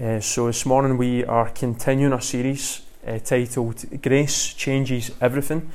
Uh, 0.00 0.18
so, 0.18 0.46
this 0.46 0.64
morning 0.64 0.96
we 0.96 1.22
are 1.26 1.50
continuing 1.50 2.14
our 2.14 2.22
series 2.22 2.80
uh, 3.06 3.18
titled 3.18 3.84
Grace 4.00 4.54
Changes 4.54 5.10
Everything. 5.20 5.70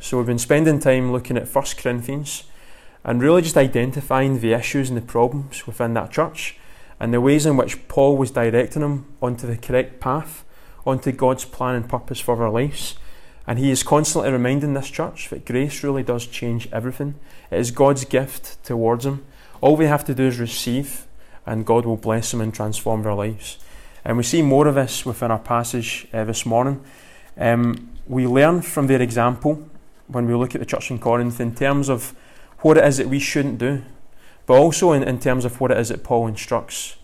So, 0.00 0.18
we've 0.18 0.26
been 0.26 0.38
spending 0.38 0.80
time 0.80 1.12
looking 1.12 1.38
at 1.38 1.48
1 1.48 1.64
Corinthians 1.78 2.44
and 3.04 3.22
really 3.22 3.40
just 3.40 3.56
identifying 3.56 4.40
the 4.40 4.52
issues 4.52 4.90
and 4.90 4.98
the 4.98 5.02
problems 5.02 5.66
within 5.66 5.94
that 5.94 6.10
church 6.10 6.58
and 6.98 7.14
the 7.14 7.22
ways 7.22 7.46
in 7.46 7.56
which 7.56 7.88
Paul 7.88 8.18
was 8.18 8.32
directing 8.32 8.82
them 8.82 9.06
onto 9.22 9.46
the 9.46 9.56
correct 9.56 9.98
path, 9.98 10.44
onto 10.84 11.10
God's 11.10 11.46
plan 11.46 11.76
and 11.76 11.88
purpose 11.88 12.20
for 12.20 12.36
their 12.36 12.50
lives. 12.50 12.96
And 13.46 13.58
he 13.58 13.70
is 13.70 13.82
constantly 13.82 14.30
reminding 14.30 14.74
this 14.74 14.90
church 14.90 15.30
that 15.30 15.46
grace 15.46 15.82
really 15.82 16.02
does 16.02 16.26
change 16.26 16.68
everything. 16.70 17.14
It 17.50 17.58
is 17.58 17.70
God's 17.70 18.04
gift 18.04 18.62
towards 18.62 19.04
them. 19.04 19.24
All 19.62 19.74
we 19.74 19.86
have 19.86 20.04
to 20.04 20.14
do 20.14 20.26
is 20.26 20.38
receive, 20.38 21.06
and 21.46 21.64
God 21.64 21.86
will 21.86 21.96
bless 21.96 22.30
them 22.30 22.42
and 22.42 22.52
transform 22.52 23.04
their 23.04 23.14
lives. 23.14 23.56
And 24.04 24.16
we 24.16 24.22
see 24.22 24.42
more 24.42 24.66
of 24.66 24.74
this 24.74 25.04
within 25.04 25.30
our 25.30 25.38
passage 25.38 26.06
uh, 26.12 26.24
this 26.24 26.46
morning. 26.46 26.82
Um, 27.36 27.90
we 28.06 28.26
learn 28.26 28.62
from 28.62 28.86
their 28.86 29.02
example 29.02 29.68
when 30.08 30.26
we 30.26 30.34
look 30.34 30.54
at 30.54 30.60
the 30.60 30.66
church 30.66 30.90
in 30.90 30.98
Corinth 30.98 31.40
in 31.40 31.54
terms 31.54 31.88
of 31.88 32.14
what 32.60 32.76
it 32.76 32.84
is 32.84 32.96
that 32.96 33.08
we 33.08 33.18
shouldn't 33.18 33.58
do, 33.58 33.82
but 34.46 34.54
also 34.54 34.92
in, 34.92 35.02
in 35.02 35.18
terms 35.18 35.44
of 35.44 35.60
what 35.60 35.70
it 35.70 35.78
is 35.78 35.88
that 35.88 36.02
Paul 36.02 36.26
instructs. 36.26 36.96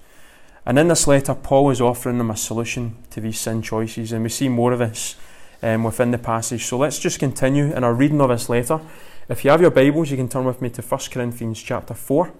And 0.64 0.78
in 0.78 0.88
this 0.88 1.06
letter, 1.06 1.34
Paul 1.34 1.70
is 1.70 1.80
offering 1.80 2.18
them 2.18 2.30
a 2.30 2.36
solution 2.36 2.96
to 3.10 3.20
these 3.20 3.38
sin 3.38 3.62
choices, 3.62 4.10
and 4.10 4.22
we 4.22 4.28
see 4.28 4.48
more 4.48 4.72
of 4.72 4.80
this 4.80 5.14
um, 5.62 5.84
within 5.84 6.10
the 6.10 6.18
passage. 6.18 6.64
So 6.64 6.76
let's 6.76 6.98
just 6.98 7.20
continue 7.20 7.72
in 7.72 7.84
our 7.84 7.94
reading 7.94 8.20
of 8.20 8.30
this 8.30 8.48
letter. 8.48 8.80
If 9.28 9.44
you 9.44 9.50
have 9.50 9.60
your 9.60 9.70
Bibles, 9.70 10.10
you 10.10 10.16
can 10.16 10.28
turn 10.28 10.44
with 10.44 10.60
me 10.60 10.70
to 10.70 10.82
1 10.82 11.00
Corinthians 11.10 11.62
chapter 11.62 11.94
4 11.94 12.32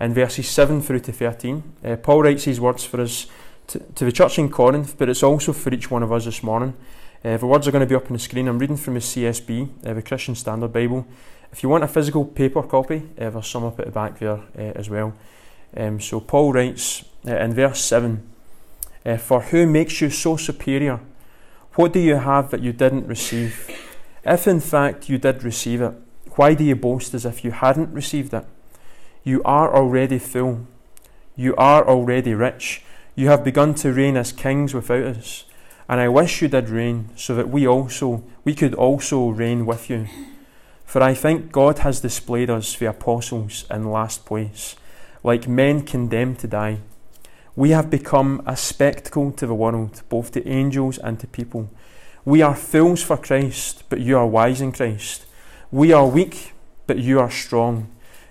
and 0.00 0.14
verses 0.14 0.48
7 0.48 0.82
through 0.82 1.00
to 1.00 1.12
13. 1.12 1.62
Uh, 1.84 1.96
Paul 1.96 2.22
writes 2.22 2.44
these 2.44 2.60
words 2.60 2.84
for 2.84 3.00
us 3.00 3.26
to, 3.68 3.78
to, 3.78 4.04
the 4.04 4.12
church 4.12 4.38
in 4.38 4.50
Corinth, 4.50 4.96
but 4.98 5.08
it's 5.08 5.22
also 5.22 5.52
for 5.52 5.72
each 5.72 5.90
one 5.90 6.02
of 6.02 6.12
us 6.12 6.24
this 6.24 6.42
morning. 6.42 6.74
Uh, 7.24 7.36
the 7.36 7.46
words 7.46 7.68
are 7.68 7.70
going 7.70 7.80
to 7.80 7.86
be 7.86 7.94
up 7.94 8.06
on 8.06 8.14
the 8.14 8.18
screen. 8.18 8.48
I'm 8.48 8.58
reading 8.58 8.76
from 8.76 8.94
the 8.94 9.00
CSB, 9.00 9.86
uh, 9.86 9.94
the 9.94 10.02
Christian 10.02 10.34
Standard 10.34 10.72
Bible. 10.72 11.06
If 11.52 11.62
you 11.62 11.68
want 11.68 11.84
a 11.84 11.88
physical 11.88 12.24
paper 12.24 12.62
copy, 12.62 13.02
uh, 13.18 13.30
there's 13.30 13.46
some 13.46 13.64
up 13.64 13.78
at 13.78 13.86
the 13.86 13.92
back 13.92 14.18
there 14.18 14.40
uh, 14.58 14.72
as 14.74 14.90
well. 14.90 15.14
Um, 15.76 16.00
so 16.00 16.20
Paul 16.20 16.52
writes 16.52 17.04
uh, 17.26 17.36
in 17.36 17.54
verse 17.54 17.80
7 17.80 18.28
uh, 19.04 19.16
For 19.16 19.40
who 19.42 19.66
makes 19.66 20.00
you 20.00 20.10
so 20.10 20.36
superior? 20.36 21.00
What 21.74 21.92
do 21.92 22.00
you 22.00 22.16
have 22.16 22.50
that 22.50 22.60
you 22.60 22.72
didn't 22.72 23.06
receive? 23.06 23.70
If 24.24 24.46
in 24.46 24.60
fact 24.60 25.08
you 25.08 25.18
did 25.18 25.42
receive 25.42 25.82
it, 25.82 25.94
why 26.36 26.54
do 26.54 26.64
you 26.64 26.76
boast 26.76 27.14
as 27.14 27.24
if 27.24 27.44
you 27.44 27.50
hadn't 27.50 27.92
received 27.92 28.34
it? 28.34 28.44
You 29.24 29.42
are 29.44 29.74
already 29.74 30.18
full. 30.18 30.66
You 31.36 31.54
are 31.56 31.86
already 31.86 32.34
rich. 32.34 32.82
You 33.14 33.28
have 33.28 33.44
begun 33.44 33.74
to 33.74 33.92
reign 33.92 34.16
as 34.16 34.32
kings 34.32 34.72
without 34.72 35.02
us. 35.02 35.44
And 35.88 36.00
I 36.00 36.08
wish 36.08 36.40
you 36.40 36.48
did 36.48 36.70
reign, 36.70 37.10
so 37.16 37.34
that 37.34 37.50
we 37.50 37.66
also 37.66 38.22
we 38.44 38.54
could 38.54 38.74
also 38.74 39.28
reign 39.28 39.66
with 39.66 39.90
you. 39.90 40.06
For 40.86 41.02
I 41.02 41.14
think 41.14 41.52
God 41.52 41.78
has 41.80 42.00
displayed 42.00 42.48
us, 42.50 42.76
the 42.76 42.86
apostles, 42.86 43.64
in 43.70 43.90
last 43.90 44.24
place, 44.24 44.76
like 45.22 45.48
men 45.48 45.82
condemned 45.82 46.38
to 46.40 46.46
die. 46.46 46.78
We 47.54 47.70
have 47.70 47.90
become 47.90 48.42
a 48.46 48.56
spectacle 48.56 49.32
to 49.32 49.46
the 49.46 49.54
world, 49.54 50.02
both 50.08 50.32
to 50.32 50.48
angels 50.48 50.96
and 50.98 51.20
to 51.20 51.26
people. 51.26 51.68
We 52.24 52.40
are 52.40 52.54
fools 52.54 53.02
for 53.02 53.16
Christ, 53.18 53.84
but 53.90 54.00
you 54.00 54.16
are 54.16 54.26
wise 54.26 54.62
in 54.62 54.72
Christ. 54.72 55.26
We 55.70 55.92
are 55.92 56.06
weak, 56.06 56.54
but 56.86 56.98
you 56.98 57.20
are 57.20 57.30
strong. 57.30 57.88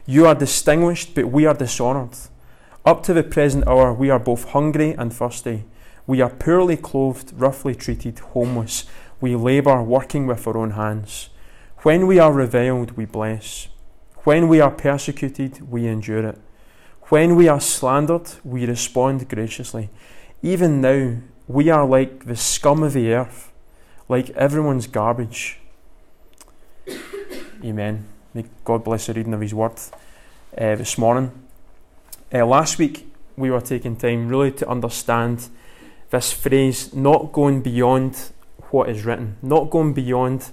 You 0.07 0.25
are 0.25 0.35
distinguished, 0.35 1.13
but 1.13 1.31
we 1.31 1.45
are 1.45 1.53
dishonoured. 1.53 2.17
Up 2.83 3.03
to 3.03 3.13
the 3.13 3.21
present 3.21 3.67
hour, 3.67 3.93
we 3.93 4.09
are 4.09 4.17
both 4.17 4.49
hungry 4.49 4.93
and 4.93 5.13
thirsty. 5.13 5.65
We 6.07 6.19
are 6.19 6.31
poorly 6.31 6.77
clothed, 6.77 7.31
roughly 7.39 7.75
treated, 7.75 8.17
homeless. 8.19 8.85
We 9.19 9.35
labour, 9.35 9.83
working 9.83 10.25
with 10.25 10.47
our 10.47 10.57
own 10.57 10.71
hands. 10.71 11.29
When 11.83 12.07
we 12.07 12.17
are 12.17 12.33
reviled, 12.33 12.97
we 12.97 13.05
bless. 13.05 13.67
When 14.23 14.47
we 14.47 14.59
are 14.59 14.71
persecuted, 14.71 15.69
we 15.69 15.87
endure 15.87 16.25
it. 16.25 16.39
When 17.09 17.35
we 17.35 17.47
are 17.47 17.59
slandered, 17.59 18.31
we 18.43 18.65
respond 18.65 19.29
graciously. 19.29 19.91
Even 20.41 20.81
now, 20.81 21.17
we 21.47 21.69
are 21.69 21.85
like 21.85 22.25
the 22.25 22.35
scum 22.35 22.81
of 22.81 22.93
the 22.93 23.13
earth, 23.13 23.51
like 24.09 24.31
everyone's 24.31 24.87
garbage. 24.87 25.59
Amen. 27.63 28.07
May 28.33 28.45
God 28.63 28.83
bless 28.83 29.05
the 29.05 29.13
reading 29.13 29.35
of 29.35 29.41
His 29.41 29.53
word 29.53 29.73
uh, 30.57 30.75
this 30.75 30.97
morning. 30.97 31.40
Uh, 32.33 32.45
last 32.45 32.77
week, 32.77 33.13
we 33.35 33.51
were 33.51 33.59
taking 33.59 33.97
time 33.97 34.29
really 34.29 34.51
to 34.51 34.69
understand 34.69 35.49
this 36.11 36.31
phrase, 36.31 36.93
not 36.93 37.33
going 37.33 37.61
beyond 37.61 38.31
what 38.69 38.87
is 38.87 39.03
written, 39.03 39.35
not 39.41 39.69
going 39.69 39.91
beyond 39.91 40.49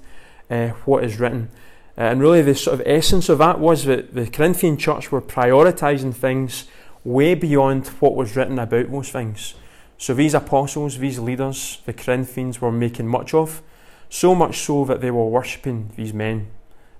uh, 0.51 0.69
what 0.87 1.05
is 1.05 1.21
written. 1.21 1.49
Uh, 1.97 2.01
and 2.01 2.21
really, 2.21 2.43
the 2.43 2.55
sort 2.57 2.81
of 2.81 2.85
essence 2.85 3.29
of 3.29 3.39
that 3.39 3.61
was 3.61 3.85
that 3.85 4.13
the 4.13 4.27
Corinthian 4.27 4.77
church 4.77 5.13
were 5.13 5.23
prioritizing 5.23 6.13
things 6.13 6.65
way 7.05 7.37
beyond 7.37 7.87
what 8.01 8.17
was 8.17 8.35
written 8.35 8.59
about 8.59 8.91
those 8.91 9.11
things. 9.11 9.55
So, 9.99 10.15
these 10.15 10.35
apostles, 10.35 10.99
these 10.99 11.21
leaders, 11.21 11.81
the 11.87 11.93
Corinthians 11.93 12.61
were 12.61 12.73
making 12.73 13.07
much 13.07 13.35
of, 13.35 13.63
so 14.09 14.35
much 14.35 14.59
so 14.59 14.85
that 14.87 15.01
they 15.01 15.13
were 15.13 15.29
worshipping 15.29 15.93
these 15.95 16.13
men. 16.13 16.49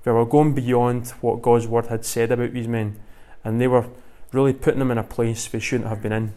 They 0.05 0.13
were 0.13 0.25
going 0.25 0.55
beyond 0.55 1.09
what 1.21 1.43
God's 1.43 1.67
word 1.67 1.87
had 1.87 2.05
said 2.05 2.31
about 2.31 2.53
these 2.53 2.69
men, 2.69 3.01
and 3.43 3.61
they 3.61 3.67
were 3.67 3.89
really 4.33 4.53
putting 4.53 4.79
them 4.79 4.91
in 4.91 4.99
a 4.99 5.05
place 5.05 5.47
they 5.47 5.59
shouldn't 5.59 5.89
have 5.89 6.03
been 6.03 6.13
in. 6.13 6.35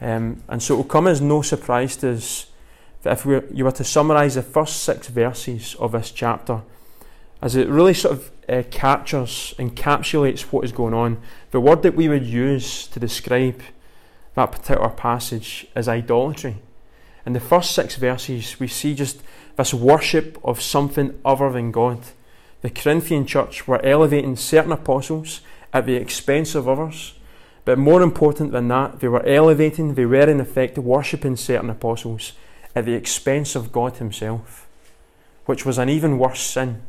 Um, 0.00 0.42
and 0.48 0.62
so 0.62 0.74
it 0.74 0.76
will 0.76 0.84
come 0.84 1.06
as 1.06 1.20
no 1.20 1.42
surprise 1.42 1.96
to 1.96 2.12
us 2.12 2.46
that 3.02 3.12
if 3.12 3.26
we, 3.26 3.40
you 3.52 3.64
were 3.64 3.72
to 3.72 3.84
summarise 3.84 4.34
the 4.34 4.42
first 4.42 4.82
six 4.82 5.08
verses 5.08 5.74
of 5.76 5.92
this 5.92 6.10
chapter, 6.10 6.62
as 7.40 7.56
it 7.56 7.68
really 7.68 7.94
sort 7.94 8.14
of 8.14 8.30
uh, 8.48 8.62
captures, 8.70 9.54
encapsulates 9.58 10.40
what 10.42 10.64
is 10.64 10.72
going 10.72 10.94
on. 10.94 11.20
The 11.50 11.60
word 11.60 11.82
that 11.82 11.94
we 11.94 12.08
would 12.08 12.26
use 12.26 12.86
to 12.88 13.00
describe 13.00 13.60
that 14.34 14.52
particular 14.52 14.88
passage 14.88 15.66
is 15.76 15.88
idolatry. 15.88 16.56
In 17.26 17.32
the 17.32 17.40
first 17.40 17.72
six 17.72 17.96
verses, 17.96 18.58
we 18.58 18.68
see 18.68 18.94
just 18.94 19.20
this 19.56 19.74
worship 19.74 20.38
of 20.42 20.62
something 20.62 21.18
other 21.24 21.50
than 21.52 21.72
God. 21.72 22.00
The 22.62 22.70
Corinthian 22.70 23.26
church 23.26 23.68
were 23.68 23.84
elevating 23.84 24.36
certain 24.36 24.72
apostles 24.72 25.40
at 25.72 25.86
the 25.86 25.94
expense 25.94 26.54
of 26.54 26.68
others. 26.68 27.14
But 27.64 27.78
more 27.78 28.02
important 28.02 28.52
than 28.52 28.68
that, 28.68 29.00
they 29.00 29.08
were 29.08 29.24
elevating, 29.26 29.94
they 29.94 30.06
were 30.06 30.28
in 30.28 30.40
effect 30.40 30.78
worshipping 30.78 31.36
certain 31.36 31.70
apostles 31.70 32.32
at 32.74 32.84
the 32.84 32.94
expense 32.94 33.54
of 33.54 33.72
God 33.72 33.96
Himself, 33.96 34.66
which 35.44 35.66
was 35.66 35.78
an 35.78 35.88
even 35.88 36.18
worse 36.18 36.40
sin. 36.40 36.82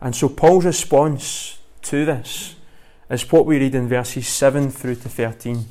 And 0.00 0.14
so 0.14 0.28
Paul's 0.28 0.64
response 0.64 1.58
to 1.82 2.04
this 2.04 2.54
is 3.10 3.30
what 3.32 3.46
we 3.46 3.58
read 3.58 3.74
in 3.74 3.88
verses 3.88 4.28
7 4.28 4.70
through 4.70 4.94
to 4.96 5.08
13, 5.08 5.66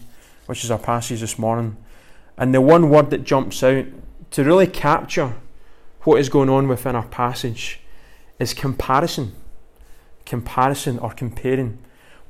which 0.46 0.64
is 0.64 0.72
our 0.72 0.78
passage 0.78 1.22
this 1.22 1.40
morning. 1.40 1.78
And 2.38 2.54
the 2.54 2.62
one 2.62 2.90
word 2.90 3.10
that 3.12 3.24
jumps 3.24 3.64
out 3.64 3.86
to 4.32 4.44
really 4.44 4.68
capture 4.68 5.34
what 6.02 6.20
is 6.20 6.30
going 6.30 6.50
on 6.50 6.68
within 6.68 6.96
our 6.96 7.08
passage 7.08 7.80
is 8.40 8.54
comparison. 8.54 9.34
Comparison 10.26 11.00
or 11.00 11.12
comparing. 11.12 11.80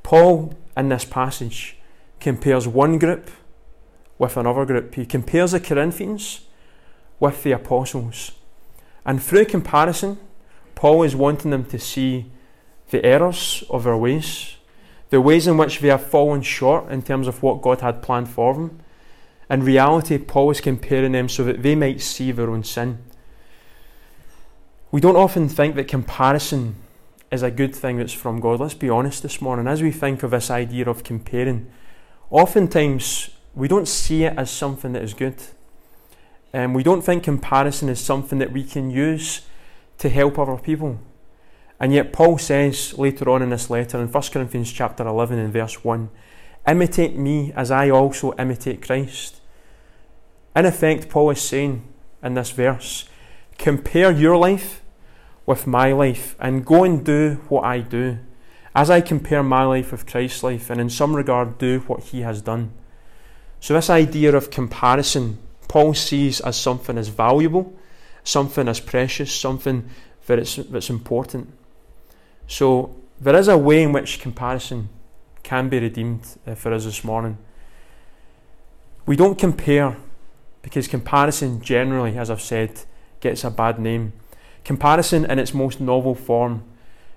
Paul, 0.02 0.54
in 0.76 0.88
this 0.88 1.04
passage, 1.04 1.76
compares 2.20 2.66
one 2.66 2.98
group 2.98 3.30
with 4.18 4.36
another 4.36 4.64
group. 4.66 4.94
He 4.94 5.06
compares 5.06 5.52
the 5.52 5.60
Corinthians 5.60 6.42
with 7.18 7.42
the 7.42 7.52
apostles. 7.52 8.32
And 9.04 9.22
through 9.22 9.46
comparison, 9.46 10.18
Paul 10.74 11.02
is 11.02 11.16
wanting 11.16 11.50
them 11.50 11.64
to 11.66 11.78
see 11.78 12.30
the 12.90 13.04
errors 13.04 13.64
of 13.70 13.84
their 13.84 13.96
ways, 13.96 14.56
the 15.10 15.20
ways 15.20 15.46
in 15.46 15.56
which 15.56 15.80
they 15.80 15.88
have 15.88 16.06
fallen 16.06 16.42
short 16.42 16.90
in 16.90 17.02
terms 17.02 17.26
of 17.26 17.42
what 17.42 17.62
God 17.62 17.80
had 17.80 18.02
planned 18.02 18.28
for 18.28 18.54
them. 18.54 18.80
In 19.48 19.62
reality, 19.62 20.18
Paul 20.18 20.50
is 20.50 20.60
comparing 20.60 21.12
them 21.12 21.28
so 21.28 21.44
that 21.44 21.62
they 21.62 21.74
might 21.74 22.00
see 22.00 22.30
their 22.30 22.50
own 22.50 22.62
sin. 22.62 22.98
We 24.92 25.00
don't 25.00 25.16
often 25.16 25.48
think 25.48 25.76
that 25.76 25.88
comparison 25.88 26.76
is 27.30 27.42
a 27.42 27.50
good 27.50 27.74
thing 27.74 27.98
that's 27.98 28.12
from 28.12 28.40
God. 28.40 28.60
Let's 28.60 28.74
be 28.74 28.90
honest 28.90 29.22
this 29.22 29.40
morning. 29.40 29.66
As 29.66 29.82
we 29.82 29.92
think 29.92 30.22
of 30.22 30.32
this 30.32 30.50
idea 30.50 30.88
of 30.88 31.04
comparing, 31.04 31.70
oftentimes 32.30 33.30
we 33.54 33.68
don't 33.68 33.86
see 33.86 34.24
it 34.24 34.36
as 34.36 34.50
something 34.50 34.92
that 34.92 35.02
is 35.02 35.14
good. 35.14 35.36
And 36.52 36.66
um, 36.66 36.74
we 36.74 36.82
don't 36.82 37.02
think 37.02 37.22
comparison 37.22 37.88
is 37.88 38.00
something 38.00 38.38
that 38.40 38.52
we 38.52 38.64
can 38.64 38.90
use 38.90 39.42
to 39.98 40.08
help 40.08 40.38
other 40.38 40.56
people. 40.56 40.98
And 41.78 41.92
yet 41.92 42.12
Paul 42.12 42.38
says 42.38 42.98
later 42.98 43.30
on 43.30 43.42
in 43.42 43.50
this 43.50 43.70
letter 43.70 44.00
in 44.00 44.08
1 44.10 44.22
Corinthians 44.32 44.72
chapter 44.72 45.06
11 45.06 45.38
and 45.38 45.52
verse 45.52 45.84
1, 45.84 46.10
imitate 46.66 47.16
me 47.16 47.52
as 47.54 47.70
I 47.70 47.90
also 47.90 48.34
imitate 48.36 48.82
Christ. 48.82 49.40
In 50.56 50.66
effect, 50.66 51.08
Paul 51.08 51.30
is 51.30 51.40
saying 51.40 51.84
in 52.22 52.34
this 52.34 52.50
verse, 52.50 53.08
compare 53.56 54.10
your 54.10 54.36
life 54.36 54.79
with 55.50 55.66
my 55.66 55.92
life 55.92 56.36
and 56.38 56.64
go 56.64 56.84
and 56.84 57.04
do 57.04 57.34
what 57.48 57.64
I 57.64 57.80
do. 57.80 58.18
As 58.72 58.88
I 58.88 59.00
compare 59.00 59.42
my 59.42 59.64
life 59.64 59.90
with 59.90 60.06
Christ's 60.06 60.44
life 60.44 60.70
and 60.70 60.80
in 60.80 60.88
some 60.88 61.14
regard 61.14 61.58
do 61.58 61.80
what 61.80 62.04
he 62.04 62.20
has 62.20 62.40
done. 62.40 62.70
So, 63.58 63.74
this 63.74 63.90
idea 63.90 64.34
of 64.34 64.50
comparison, 64.50 65.38
Paul 65.66 65.92
sees 65.94 66.40
as 66.40 66.56
something 66.56 66.96
as 66.96 67.08
valuable, 67.08 67.74
something 68.22 68.68
as 68.68 68.78
precious, 68.78 69.34
something 69.34 69.90
that's, 70.24 70.54
that's 70.56 70.88
important. 70.88 71.52
So, 72.46 72.94
there 73.20 73.34
is 73.34 73.48
a 73.48 73.58
way 73.58 73.82
in 73.82 73.92
which 73.92 74.20
comparison 74.20 74.88
can 75.42 75.68
be 75.68 75.80
redeemed 75.80 76.22
uh, 76.46 76.54
for 76.54 76.72
us 76.72 76.84
this 76.84 77.02
morning. 77.02 77.36
We 79.04 79.16
don't 79.16 79.36
compare 79.36 79.96
because 80.62 80.86
comparison 80.86 81.60
generally, 81.60 82.16
as 82.16 82.30
I've 82.30 82.40
said, 82.40 82.82
gets 83.18 83.42
a 83.42 83.50
bad 83.50 83.80
name. 83.80 84.12
Comparison 84.64 85.24
in 85.24 85.38
its 85.38 85.54
most 85.54 85.80
novel 85.80 86.14
form 86.14 86.62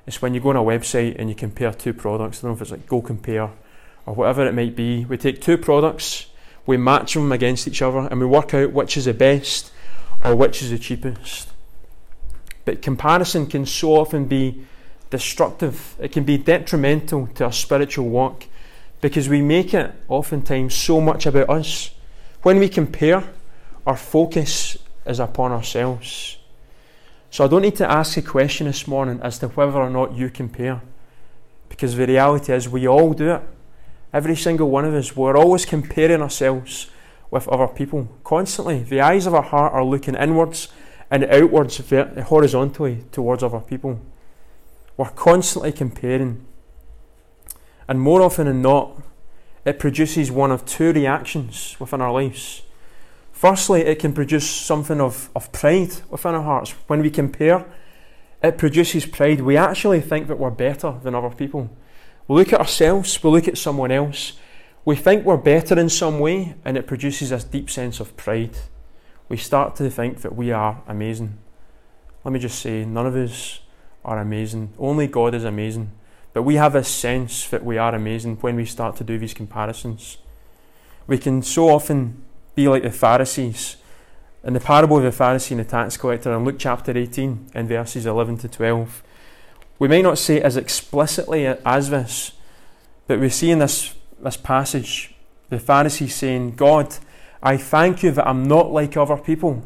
is 0.06 0.22
when 0.22 0.34
you 0.34 0.40
go 0.40 0.50
on 0.50 0.56
a 0.56 0.62
website 0.62 1.16
and 1.18 1.30
you 1.30 1.36
compare 1.36 1.74
two 1.74 1.94
products. 1.94 2.40
I 2.40 2.42
don't 2.42 2.51
know 2.51 2.56
if 2.56 2.62
it's 2.62 2.72
like 2.72 2.88
Go 2.88 3.01
Compare 3.01 3.51
or 4.06 4.16
whatever 4.16 4.45
it 4.45 4.54
might 4.54 4.75
be. 4.75 5.06
We 5.06 5.18
take 5.18 5.42
two 5.42 5.57
products, 5.57 6.28
we 6.66 6.78
match 6.78 7.13
them 7.13 7.31
against 7.31 7.68
each 7.68 7.81
other, 7.81 8.00
and 8.00 8.19
we 8.19 8.25
work 8.25 8.54
out 8.54 8.72
which 8.72 8.98
is 8.98 9.06
the 9.06 9.13
best 9.13 9.72
or 10.24 10.36
which 10.36 10.62
is 10.62 10.72
the 10.72 10.80
cheapest. 10.80 11.50
But 12.66 12.81
comparison 12.81 13.48
can 13.48 13.66
so 13.66 13.94
often 13.94 14.25
be 14.25 14.66
destructive, 15.10 15.96
it 16.00 16.12
can 16.12 16.24
be 16.24 16.38
detrimental 16.38 17.28
to 17.36 17.46
our 17.46 17.51
spiritual 17.51 18.10
walk 18.10 18.46
because 19.01 19.28
we 19.28 19.42
make 19.42 19.74
it 19.74 19.92
oftentimes 20.07 20.74
so 20.74 21.01
much 21.01 21.25
about 21.25 21.50
us. 21.50 21.92
When 22.42 22.57
we 22.57 22.69
compare, 22.69 23.24
our 23.86 23.98
focus 23.98 24.78
is 25.06 25.19
upon 25.19 25.51
ourselves. 25.51 26.38
So 27.34 27.44
I 27.44 27.48
don't 27.48 27.64
need 27.64 27.78
to 27.78 27.92
ask 27.92 28.16
a 28.16 28.22
question 28.22 28.68
this 28.68 28.86
morning 28.88 29.20
as 29.24 29.40
to 29.40 29.48
whether 29.48 29.80
or 29.80 29.90
not 29.90 30.16
you 30.16 30.30
compare. 30.30 30.84
Because 31.68 31.96
the 31.96 32.06
reality 32.06 32.54
is, 32.54 32.70
we 32.70 32.88
all 32.88 33.12
do 33.14 33.32
it. 33.32 33.42
Every 34.14 34.36
single 34.36 34.70
one 34.70 34.86
of 34.86 34.94
us, 34.94 35.16
we're 35.16 35.36
always 35.36 35.66
comparing 35.66 36.22
ourselves 36.22 36.92
with 37.32 37.48
other 37.48 37.66
people 37.66 38.08
constantly. 38.24 38.84
The 38.84 39.02
eyes 39.02 39.26
of 39.26 39.34
our 39.34 39.42
heart 39.42 39.74
are 39.74 39.84
looking 39.84 40.14
inwards 40.14 40.68
and 41.10 41.24
outwards 41.24 41.82
horizontally 42.28 43.04
towards 43.12 43.42
other 43.42 43.62
people. 43.62 44.00
We're 44.96 45.10
constantly 45.10 45.72
comparing. 45.72 46.46
And 47.88 48.00
more 48.00 48.22
often 48.22 48.46
than 48.46 48.62
not, 48.62 49.02
it 49.66 49.80
produces 49.80 50.30
one 50.30 50.52
of 50.52 50.68
two 50.68 50.94
reactions 50.94 51.78
within 51.80 52.00
our 52.00 52.14
lives. 52.14 52.62
Firstly, 53.34 53.82
it 53.82 54.00
can 54.00 54.14
produce 54.14 54.50
something 54.50 55.02
of, 55.02 55.30
of 55.36 55.52
pride 55.52 55.92
within 56.10 56.36
our 56.36 56.44
hearts. 56.44 56.72
When 56.88 57.02
we 57.02 57.10
compare, 57.10 57.66
it 58.42 58.58
produces 58.58 59.06
pride. 59.06 59.42
We 59.42 59.58
actually 59.58 60.00
think 60.00 60.28
that 60.28 60.40
we're 60.40 60.52
better 60.52 60.96
than 61.04 61.16
other 61.16 61.32
people. 61.36 61.70
We 62.28 62.38
look 62.38 62.54
at 62.54 62.60
ourselves, 62.62 63.22
we 63.22 63.32
look 63.32 63.50
at 63.50 63.58
someone 63.58 63.92
else, 63.92 64.34
we 64.86 64.96
think 64.96 65.26
we're 65.26 65.38
better 65.38 65.78
in 65.78 65.90
some 65.90 66.20
way, 66.20 66.56
and 66.64 66.78
it 66.78 66.88
produces 66.88 67.32
this 67.32 67.44
deep 67.44 67.70
sense 67.70 68.00
of 68.00 68.16
pride. 68.16 68.56
We 69.28 69.38
start 69.38 69.76
to 69.78 69.90
think 69.90 70.22
that 70.22 70.36
we 70.36 70.52
are 70.52 70.82
amazing. 70.88 71.38
Let 72.24 72.32
me 72.32 72.40
just 72.40 72.60
say, 72.60 72.86
none 72.86 73.06
of 73.06 73.16
us 73.16 73.60
are 74.06 74.20
amazing. 74.20 74.74
Only 74.78 75.08
God 75.08 75.34
is 75.34 75.44
amazing. 75.44 75.92
But 76.34 76.44
we 76.44 76.56
have 76.56 76.76
a 76.76 76.84
sense 76.84 77.48
that 77.50 77.66
we 77.66 77.78
are 77.78 77.94
amazing 77.94 78.38
when 78.38 78.56
we 78.56 78.66
start 78.66 78.96
to 78.98 79.04
do 79.04 79.18
these 79.18 79.34
comparisons. 79.34 80.18
We 81.08 81.18
can 81.18 81.42
so 81.42 81.70
often 81.70 82.23
be 82.56 82.68
like 82.68 82.84
the 82.84 82.92
Pharisees. 82.92 83.78
In 84.44 84.54
the 84.54 84.60
parable 84.60 84.98
of 84.98 85.04
the 85.04 85.24
Pharisee 85.24 85.52
and 85.52 85.60
the 85.62 85.66
tax 85.66 85.96
collector 85.96 86.34
in 86.34 86.44
Luke 86.44 86.58
chapter 86.60 86.98
18 86.98 87.52
and 87.54 87.68
verses 87.68 88.06
11 88.06 88.40
to 88.40 88.50
12, 88.50 89.04
we 89.80 89.88
may 89.88 90.02
not 90.02 90.18
say 90.18 90.42
as 90.42 90.58
explicitly 90.58 91.46
as 91.46 91.90
this, 91.90 92.34
but 93.08 93.20
we 93.20 93.30
see 93.30 93.52
in 93.52 93.60
this, 93.60 93.96
this 94.22 94.38
passage 94.38 95.16
the 95.50 95.58
Pharisee 95.58 96.10
saying, 96.10 96.56
God, 96.56 96.96
I 97.42 97.58
thank 97.58 98.04
you 98.04 98.12
that 98.12 98.28
I'm 98.28 98.48
not 98.48 98.72
like 98.72 98.98
other 98.98 99.18
people, 99.18 99.64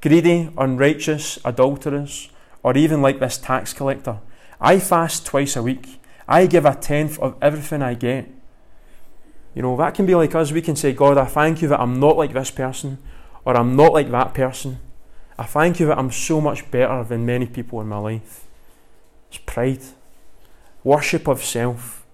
greedy, 0.00 0.50
unrighteous, 0.56 1.38
adulterers, 1.44 2.30
or 2.62 2.76
even 2.76 3.02
like 3.02 3.20
this 3.20 3.38
tax 3.38 3.72
collector. 3.72 4.18
I 4.60 4.78
fast 4.78 5.24
twice 5.24 5.56
a 5.56 5.62
week. 5.62 6.00
I 6.28 6.46
give 6.46 6.64
a 6.64 6.74
tenth 6.74 7.18
of 7.18 7.36
everything 7.40 7.82
I 7.82 7.94
get. 7.94 8.28
You 9.54 9.62
know, 9.62 9.76
that 9.76 9.94
can 9.94 10.06
be 10.06 10.14
like 10.14 10.34
us. 10.34 10.52
We 10.52 10.62
can 10.62 10.76
say, 10.76 10.92
God, 10.92 11.18
I 11.18 11.24
thank 11.24 11.62
you 11.62 11.68
that 11.68 11.80
I'm 11.80 11.98
not 11.98 12.16
like 12.16 12.32
this 12.32 12.50
person 12.50 12.98
or 13.44 13.56
I'm 13.56 13.76
not 13.76 13.92
like 13.92 14.10
that 14.10 14.34
person. 14.34 14.78
I 15.38 15.44
thank 15.44 15.80
you 15.80 15.86
that 15.86 15.98
I'm 15.98 16.10
so 16.10 16.40
much 16.40 16.70
better 16.70 17.02
than 17.02 17.24
many 17.24 17.46
people 17.46 17.80
in 17.80 17.88
my 17.88 17.98
life. 17.98 18.44
It's 19.28 19.38
pride, 19.38 19.80
worship 20.84 21.26
of 21.26 21.42
self. 21.42 22.04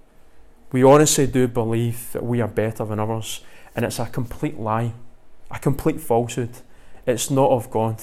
We 0.73 0.85
honestly 0.85 1.27
do 1.27 1.49
believe 1.49 2.13
that 2.13 2.25
we 2.25 2.41
are 2.41 2.49
better 2.49 2.85
than 2.85 3.01
others, 3.01 3.41
and 3.75 3.85
it's 3.85 3.99
a 3.99 4.07
complete 4.07 4.59
lie, 4.59 4.93
a 5.51 5.59
complete 5.59 6.01
falsehood. 6.01 6.51
It's 7.07 7.31
not 7.31 7.51
of 7.51 7.71
God. 7.71 8.01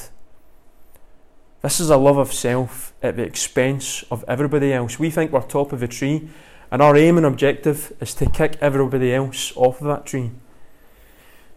This 1.62 1.80
is 1.80 1.90
a 1.90 1.98
love 1.98 2.18
of 2.18 2.34
self 2.34 2.94
at 3.02 3.16
the 3.16 3.24
expense 3.24 4.04
of 4.12 4.26
everybody 4.28 4.74
else. 4.74 5.00
We 5.00 5.10
think 5.10 5.32
we're 5.32 5.42
top 5.42 5.72
of 5.72 5.80
the 5.80 5.88
tree 5.88 6.30
and 6.74 6.82
our 6.82 6.98
aim 6.98 7.18
and 7.18 7.26
objective 7.28 7.94
is 8.02 8.16
to 8.16 8.28
kick 8.28 8.58
everybody 8.60 9.14
else 9.14 9.54
off 9.56 9.80
of 9.80 9.86
that 9.86 10.08
tree. 10.08 10.32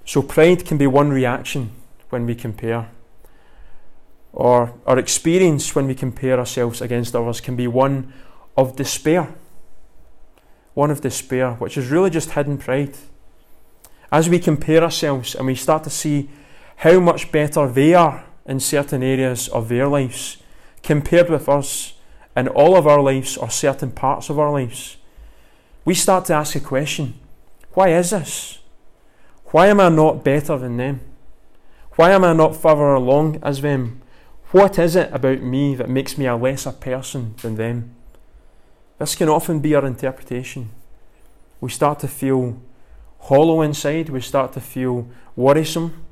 So 0.04 0.20
pride 0.20 0.66
can 0.66 0.76
be 0.76 0.86
one 0.86 1.08
reaction 1.08 1.70
when 2.10 2.26
we 2.26 2.34
compare. 2.34 2.90
Or 4.34 4.74
our 4.86 4.98
experience 4.98 5.74
when 5.74 5.86
we 5.86 5.94
compare 5.94 6.38
ourselves 6.38 6.82
against 6.82 7.16
others 7.16 7.40
can 7.40 7.56
be 7.56 7.66
one 7.66 8.12
of 8.58 8.76
despair. 8.76 9.34
One 10.74 10.90
of 10.90 11.00
despair, 11.00 11.52
which 11.52 11.78
is 11.78 11.90
really 11.90 12.10
just 12.10 12.32
hidden 12.32 12.58
pride. 12.58 12.98
As 14.12 14.28
we 14.28 14.38
compare 14.38 14.82
ourselves 14.82 15.34
and 15.34 15.46
we 15.46 15.54
start 15.54 15.82
to 15.84 15.90
see 15.90 16.28
how 16.76 17.00
much 17.00 17.32
better 17.32 17.66
they 17.66 17.94
are 17.94 18.26
in 18.44 18.60
certain 18.60 19.02
areas 19.02 19.48
of 19.48 19.70
their 19.70 19.88
lives 19.88 20.36
compared 20.82 21.30
with 21.30 21.48
us 21.48 21.94
in 22.36 22.48
all 22.48 22.76
of 22.76 22.86
our 22.86 23.00
lives 23.00 23.38
or 23.38 23.48
certain 23.48 23.90
parts 23.90 24.28
of 24.28 24.38
our 24.38 24.52
lives, 24.52 24.98
we 25.86 25.94
start 25.94 26.26
to 26.26 26.34
ask 26.34 26.54
a 26.54 26.60
question 26.60 27.14
why 27.72 27.90
is 27.90 28.10
this? 28.10 28.58
Why 29.46 29.68
am 29.68 29.80
I 29.80 29.88
not 29.90 30.24
better 30.24 30.58
than 30.58 30.76
them? 30.78 31.00
Why 31.96 32.10
am 32.10 32.24
I 32.24 32.32
not 32.32 32.56
further 32.56 32.94
along 32.94 33.38
as 33.42 33.60
them? 33.60 34.02
What 34.50 34.78
is 34.78 34.96
it 34.96 35.12
about 35.12 35.42
me 35.42 35.74
that 35.76 35.88
makes 35.88 36.18
me 36.18 36.26
a 36.26 36.36
lesser 36.36 36.72
person 36.72 37.34
than 37.42 37.56
them? 37.56 37.94
This 38.98 39.14
can 39.14 39.28
often 39.28 39.60
be 39.60 39.74
our 39.74 39.84
interpretation. 39.86 40.70
We 41.60 41.70
start 41.70 42.00
to 42.00 42.08
feel 42.08 42.58
hollow 43.20 43.60
inside, 43.60 44.08
we 44.08 44.20
start 44.20 44.54
to 44.54 44.60
feel 44.60 45.08
worrisome, 45.36 46.04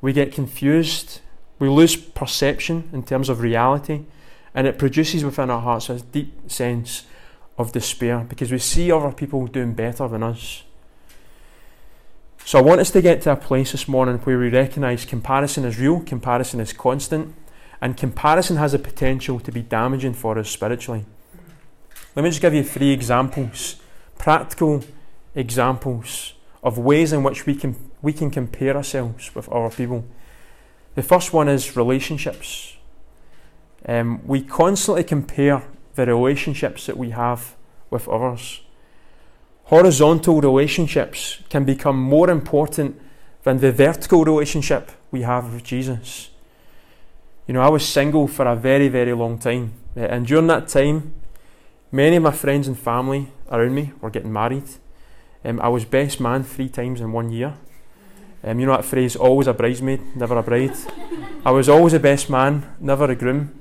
we 0.00 0.12
get 0.12 0.32
confused, 0.32 1.20
we 1.58 1.68
lose 1.68 1.96
perception 1.96 2.90
in 2.92 3.02
terms 3.02 3.28
of 3.28 3.40
reality, 3.40 4.04
and 4.54 4.66
it 4.66 4.78
produces 4.78 5.24
within 5.24 5.50
our 5.50 5.62
hearts 5.62 5.88
a 5.88 6.00
deep 6.00 6.50
sense 6.50 7.04
of 7.58 7.72
despair 7.72 8.24
because 8.28 8.52
we 8.52 8.58
see 8.58 8.90
other 8.90 9.12
people 9.12 9.46
doing 9.48 9.74
better 9.74 10.08
than 10.08 10.22
us. 10.22 10.62
So 12.44 12.58
I 12.58 12.62
want 12.62 12.80
us 12.80 12.90
to 12.92 13.02
get 13.02 13.20
to 13.22 13.32
a 13.32 13.36
place 13.36 13.72
this 13.72 13.88
morning 13.88 14.16
where 14.18 14.38
we 14.38 14.48
recognise 14.48 15.04
comparison 15.04 15.64
is 15.64 15.78
real, 15.78 16.00
comparison 16.00 16.60
is 16.60 16.72
constant, 16.72 17.34
and 17.80 17.96
comparison 17.96 18.56
has 18.56 18.72
a 18.72 18.78
potential 18.78 19.38
to 19.40 19.52
be 19.52 19.60
damaging 19.60 20.14
for 20.14 20.38
us 20.38 20.48
spiritually. 20.48 21.04
Let 22.16 22.22
me 22.22 22.30
just 22.30 22.40
give 22.40 22.54
you 22.54 22.64
three 22.64 22.90
examples, 22.90 23.76
practical 24.16 24.82
examples 25.34 26.34
of 26.62 26.78
ways 26.78 27.12
in 27.12 27.22
which 27.22 27.44
we 27.44 27.54
can 27.54 27.76
we 28.00 28.12
can 28.12 28.30
compare 28.30 28.76
ourselves 28.76 29.34
with 29.34 29.48
other 29.48 29.74
people. 29.74 30.04
The 30.94 31.02
first 31.02 31.32
one 31.32 31.48
is 31.48 31.76
relationships. 31.76 32.76
Um, 33.86 34.26
we 34.26 34.42
constantly 34.42 35.04
compare 35.04 35.64
the 36.04 36.14
relationships 36.14 36.86
that 36.86 36.96
we 36.96 37.10
have 37.10 37.54
with 37.90 38.08
others. 38.08 38.62
Horizontal 39.64 40.40
relationships 40.40 41.42
can 41.50 41.64
become 41.64 42.00
more 42.00 42.30
important 42.30 43.00
than 43.42 43.58
the 43.58 43.72
vertical 43.72 44.24
relationship 44.24 44.90
we 45.10 45.22
have 45.22 45.52
with 45.52 45.64
Jesus. 45.64 46.30
You 47.46 47.54
know, 47.54 47.62
I 47.62 47.68
was 47.68 47.86
single 47.86 48.28
for 48.28 48.46
a 48.46 48.56
very, 48.56 48.88
very 48.88 49.12
long 49.12 49.38
time. 49.38 49.72
Uh, 49.96 50.00
and 50.00 50.26
during 50.26 50.46
that 50.48 50.68
time, 50.68 51.14
many 51.90 52.16
of 52.16 52.22
my 52.22 52.30
friends 52.30 52.68
and 52.68 52.78
family 52.78 53.32
around 53.50 53.74
me 53.74 53.92
were 54.00 54.10
getting 54.10 54.32
married. 54.32 54.68
Um, 55.44 55.60
I 55.60 55.68
was 55.68 55.84
best 55.84 56.20
man 56.20 56.44
three 56.44 56.68
times 56.68 57.00
in 57.00 57.12
one 57.12 57.30
year. 57.30 57.54
Um, 58.44 58.60
you 58.60 58.66
know 58.66 58.76
that 58.76 58.84
phrase, 58.84 59.16
always 59.16 59.46
a 59.46 59.54
bridesmaid, 59.54 60.16
never 60.16 60.36
a 60.36 60.42
bride? 60.42 60.76
I 61.44 61.50
was 61.50 61.68
always 61.68 61.92
a 61.92 62.00
best 62.00 62.30
man, 62.30 62.66
never 62.80 63.10
a 63.10 63.16
groom. 63.16 63.57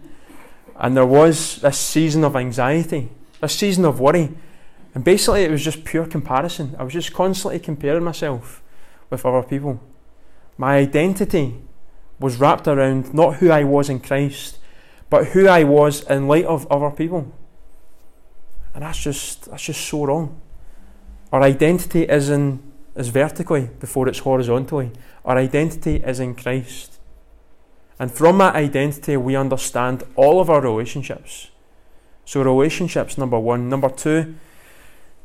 And 0.77 0.95
there 0.95 1.05
was 1.05 1.57
this 1.57 1.77
season 1.77 2.23
of 2.23 2.35
anxiety, 2.35 3.09
this 3.41 3.55
season 3.55 3.85
of 3.85 3.99
worry. 3.99 4.29
And 4.93 5.03
basically, 5.03 5.43
it 5.43 5.51
was 5.51 5.63
just 5.63 5.83
pure 5.83 6.05
comparison. 6.05 6.75
I 6.77 6.83
was 6.83 6.93
just 6.93 7.13
constantly 7.13 7.59
comparing 7.59 8.03
myself 8.03 8.63
with 9.09 9.25
other 9.25 9.43
people. 9.43 9.79
My 10.57 10.77
identity 10.77 11.55
was 12.19 12.37
wrapped 12.37 12.67
around 12.67 13.13
not 13.13 13.35
who 13.35 13.51
I 13.51 13.63
was 13.63 13.89
in 13.89 13.99
Christ, 13.99 14.57
but 15.09 15.27
who 15.27 15.47
I 15.47 15.63
was 15.63 16.01
in 16.03 16.27
light 16.27 16.45
of 16.45 16.69
other 16.71 16.91
people. 16.91 17.31
And 18.73 18.83
that's 18.83 19.01
just 19.01 19.49
that's 19.49 19.63
just 19.63 19.87
so 19.87 20.05
wrong. 20.05 20.39
Our 21.31 21.41
identity 21.41 22.03
is 22.03 22.29
in 22.29 22.61
is 22.95 23.09
vertically 23.09 23.69
before 23.79 24.07
it's 24.07 24.19
horizontally. 24.19 24.91
Our 25.25 25.37
identity 25.37 25.97
is 25.97 26.19
in 26.19 26.35
Christ. 26.35 26.96
And 27.99 28.11
from 28.11 28.37
that 28.37 28.55
identity, 28.55 29.17
we 29.17 29.35
understand 29.35 30.03
all 30.15 30.39
of 30.39 30.49
our 30.49 30.61
relationships. 30.61 31.49
So, 32.25 32.41
relationships, 32.41 33.17
number 33.17 33.39
one. 33.39 33.69
Number 33.69 33.89
two, 33.89 34.35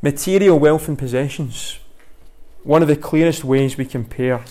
material 0.01 0.59
wealth 0.59 0.89
and 0.89 0.99
possessions. 0.99 1.79
One 2.63 2.81
of 2.81 2.89
the 2.89 2.97
clearest 2.97 3.45
ways 3.45 3.77
we 3.77 3.85
compare 3.85 4.45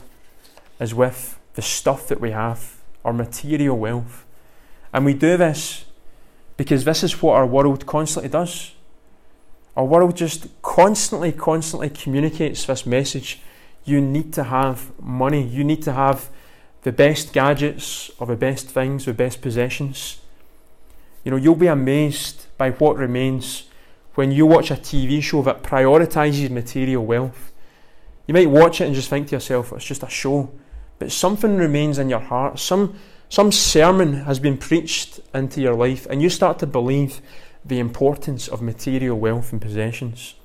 is 0.80 0.94
with 0.94 1.40
the 1.54 1.62
stuff 1.62 2.08
that 2.08 2.20
we 2.20 2.32
have, 2.32 2.78
our 3.06 3.14
material 3.14 3.78
wealth. 3.78 4.26
And 4.94 5.06
we 5.06 5.14
do 5.14 5.38
this 5.38 5.86
because 6.58 6.84
this 6.84 7.04
is 7.04 7.22
what 7.22 7.36
our 7.36 7.46
world 7.48 7.86
constantly 7.86 8.30
does. 8.30 8.74
Our 9.76 9.86
world 9.86 10.18
just 10.18 10.48
constantly, 10.62 11.32
constantly 11.32 11.90
communicates 11.90 12.66
this 12.66 12.86
message. 12.86 13.40
You 13.86 14.02
need 14.02 14.34
to 14.34 14.44
have 14.44 14.92
money. 15.02 15.48
You 15.48 15.64
need 15.64 15.82
to 15.84 15.94
have 15.94 16.30
the 16.84 16.92
best 16.92 17.34
gadgets 17.34 18.10
or 18.18 18.28
the 18.28 18.36
best 18.36 18.68
things, 18.68 19.06
the 19.06 19.14
best 19.14 19.42
possessions. 19.42 20.20
You 21.24 21.32
know, 21.32 21.38
you'll 21.38 21.56
be 21.56 21.68
amazed 21.68 22.48
by 22.58 22.72
what 22.72 22.98
remains 22.98 23.66
when 24.16 24.32
you 24.32 24.46
watch 24.46 24.72
a 24.72 24.76
TV 24.76 25.22
show 25.22 25.42
that 25.44 25.64
prioritizes 25.64 26.50
material 26.50 27.06
wealth. 27.06 27.52
You 28.28 28.34
might 28.34 28.50
watch 28.50 28.82
it 28.82 28.86
and 28.86 28.96
just 28.96 29.10
think 29.10 29.28
to 29.28 29.36
yourself, 29.36 29.72
it's 29.74 29.86
just 29.86 30.04
a 30.04 30.10
show. 30.10 30.52
But 31.00 31.12
something 31.12 31.58
remains 31.58 31.98
in 31.98 32.10
your 32.10 32.20
heart. 32.20 32.60
Some, 32.60 32.96
some 33.30 33.52
sermon 33.52 34.14
has 34.26 34.40
been 34.40 34.58
preached 34.58 35.20
into 35.34 35.62
your 35.62 35.74
life, 35.74 36.06
and 36.10 36.22
you 36.22 36.30
start 36.30 36.60
to 36.60 36.68
believe 36.68 37.22
the 37.64 37.80
importance 37.80 38.48
of 38.48 38.62
material 38.62 39.18
wealth 39.18 39.52
and 39.52 39.62
possessions. 39.62 40.36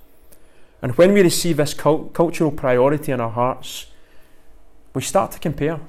And 0.82 0.96
when 0.96 1.12
we 1.12 1.22
receive 1.22 1.56
this 1.56 1.74
cult- 1.74 2.12
cultural 2.12 2.50
priority 2.50 3.12
in 3.12 3.20
our 3.20 3.30
hearts, 3.30 3.86
we 4.94 5.02
start 5.02 5.32
to 5.32 5.38
compare. 5.38 5.80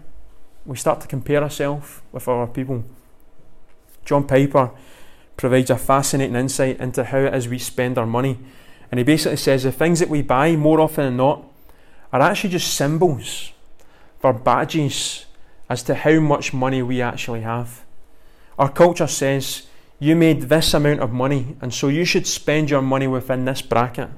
We 0.68 0.76
start 0.76 1.00
to 1.02 1.08
compare 1.08 1.42
ourselves 1.42 2.02
with 2.12 2.28
other 2.28 2.52
people. 2.52 2.84
John 4.04 4.28
Piper 4.28 4.72
provides 5.38 5.70
a 5.70 5.78
fascinating 5.78 6.36
insight 6.36 6.80
into 6.80 7.06
how 7.06 7.20
it 7.20 7.34
is 7.34 7.48
we 7.48 7.58
spend 7.58 7.98
our 7.98 8.06
money. 8.06 8.38
And 8.92 8.98
he 9.00 9.06
basically 9.06 9.38
says 9.38 9.64
the 9.64 9.72
things 9.72 10.00
that 10.02 10.10
we 10.10 10.22
buy, 10.22 10.58
more 10.58 10.82
often 10.82 11.06
than 11.06 11.18
not, 11.18 11.46
are 12.12 12.22
actually 12.22 12.50
just 12.50 12.74
symbols 12.74 13.54
for 14.20 14.34
badges 14.34 15.26
as 15.70 15.84
to 15.84 15.96
how 15.96 16.20
much 16.20 16.54
money 16.54 16.82
we 16.82 17.02
actually 17.02 17.42
have. 17.42 17.86
Our 18.60 18.70
culture 18.70 19.08
says 19.08 19.68
you 20.00 20.18
made 20.18 20.44
this 20.44 20.74
amount 20.74 21.00
of 21.00 21.14
money, 21.14 21.56
and 21.62 21.74
so 21.74 21.88
you 21.88 22.04
should 22.04 22.28
spend 22.28 22.70
your 22.70 22.82
money 22.82 23.08
within 23.08 23.46
this 23.46 23.62
bracket. 23.62 24.10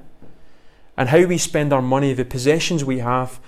And 0.96 1.10
how 1.10 1.24
we 1.24 1.38
spend 1.38 1.72
our 1.72 1.82
money, 1.82 2.12
the 2.12 2.24
possessions 2.24 2.84
we 2.84 2.98
have, 2.98 3.38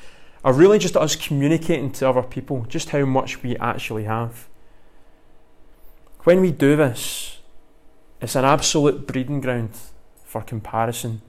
are 0.45 0.53
really 0.53 0.79
just 0.79 0.97
us 0.97 1.17
communicating 1.17 1.93
to 1.93 2.09
other 2.09 2.23
people 2.23 2.67
just 2.69 2.91
how 2.91 3.05
much 3.05 3.43
we 3.43 3.57
actually 3.57 4.05
have. 4.05 4.49
When 6.25 6.41
we 6.41 6.51
do 6.51 6.77
this, 6.77 7.39
it's 8.21 8.37
an 8.37 8.45
absolute 8.45 9.07
breeding 9.07 9.41
ground 9.41 9.71
for 10.25 10.43
comparison. 10.43 11.23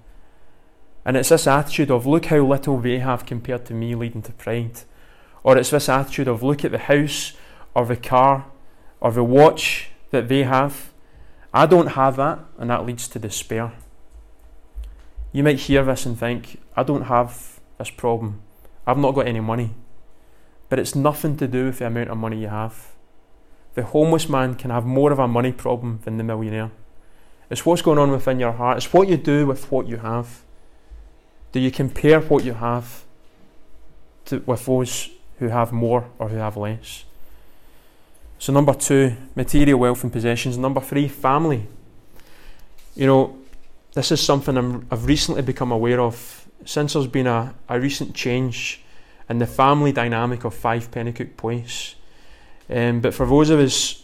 And 1.06 1.18
it's 1.18 1.30
this 1.30 1.48
attitude 1.48 1.92
of, 1.92 2.06
look 2.06 2.26
how 2.26 2.40
little 2.40 2.80
they 2.80 3.00
have 3.00 3.26
compared 3.26 3.66
to 3.66 3.74
me, 3.74 3.96
leading 3.96 4.22
to 4.24 4.32
pride. 4.32 4.82
Or 5.44 5.58
it's 5.58 5.72
this 5.72 5.90
attitude 5.90 6.28
of, 6.28 6.44
look 6.44 6.64
at 6.64 6.72
the 6.72 6.78
house 6.78 7.34
or 7.76 7.86
the 7.86 7.98
car 7.98 8.46
or 9.02 9.12
the 9.12 9.24
watch 9.24 9.90
that 10.12 10.30
they 10.30 10.44
have 10.44 10.94
I 11.54 11.68
don't 11.68 11.90
have 11.90 12.16
that, 12.16 12.40
and 12.58 12.72
that 12.72 12.86
leads 12.86 13.08
to 13.10 13.20
despair. 13.20 13.74
You 15.32 15.44
might 15.44 15.60
hear 15.60 15.86
this 15.86 16.06
and 16.06 16.18
think, 16.18 16.60
I 16.76 16.82
don't 16.82 17.04
have 17.04 17.60
this 17.78 17.92
problem. 17.92 18.42
I've 18.86 18.98
not 18.98 19.14
got 19.14 19.28
any 19.28 19.40
money. 19.40 19.72
But 20.70 20.80
it's 20.80 20.96
nothing 20.96 21.38
to 21.38 21.48
do 21.48 21.66
with 21.66 21.80
the 21.80 21.88
amount 21.88 22.10
of 22.10 22.18
money 22.18 22.42
you 22.42 22.48
have. 22.48 22.94
The 23.76 23.84
homeless 23.84 24.30
man 24.30 24.56
can 24.56 24.72
have 24.72 24.86
more 24.86 25.12
of 25.12 25.20
a 25.20 25.28
money 25.28 25.52
problem 25.52 26.00
than 26.04 26.18
the 26.18 26.24
millionaire. 26.24 26.72
It's 27.50 27.66
what's 27.66 27.82
going 27.82 28.00
on 28.00 28.12
within 28.12 28.40
your 28.40 28.54
heart. 28.54 28.78
It's 28.78 28.94
what 28.94 29.08
you 29.08 29.18
do 29.18 29.46
with 29.46 29.72
what 29.72 29.88
you 29.88 29.98
have. 29.98 30.42
Do 31.52 31.60
you 31.60 31.72
compare 31.72 32.20
what 32.20 32.44
you 32.44 32.54
have 32.54 33.04
to, 34.26 34.40
with 34.46 34.66
those 34.66 35.10
who 35.40 35.50
have 35.50 35.72
more 35.72 36.10
or 36.18 36.30
who 36.30 36.38
have 36.38 36.58
less? 36.58 37.04
So, 38.40 38.52
number 38.52 38.74
two, 38.74 39.16
material 39.36 39.80
wealth 39.80 40.04
and 40.04 40.12
possessions. 40.12 40.58
Number 40.58 40.82
three, 40.82 41.08
family. 41.08 41.68
You 42.96 43.08
know, 43.08 43.38
this 43.94 44.12
is 44.12 44.22
something 44.22 44.58
i 44.58 44.96
have 44.96 45.06
recently 45.06 45.44
become 45.44 45.72
aware 45.72 46.02
of 46.02 46.43
since 46.66 46.94
there's 46.94 47.08
been 47.08 47.28
a, 47.28 47.54
a 47.70 47.80
recent 47.80 48.16
change 48.16 48.82
in 49.30 49.40
the 49.40 49.48
family 49.48 49.92
dynamic 49.92 50.44
of 50.44 50.54
Five 50.54 50.92
Pennycook 50.92 51.38
Place. 51.38 51.96
Um, 52.70 53.02
but 53.02 53.14
for 53.14 53.26
those 53.26 53.50
of 53.50 53.60
us 53.60 54.04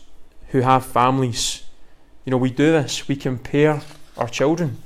who 0.50 0.62
have 0.62 0.86
families, 0.86 1.64
you 2.26 2.32
know, 2.32 2.38
we 2.38 2.50
do 2.50 2.72
this, 2.72 3.08
we 3.08 3.16
compare 3.16 3.82
our 4.18 4.28
children. 4.28 4.78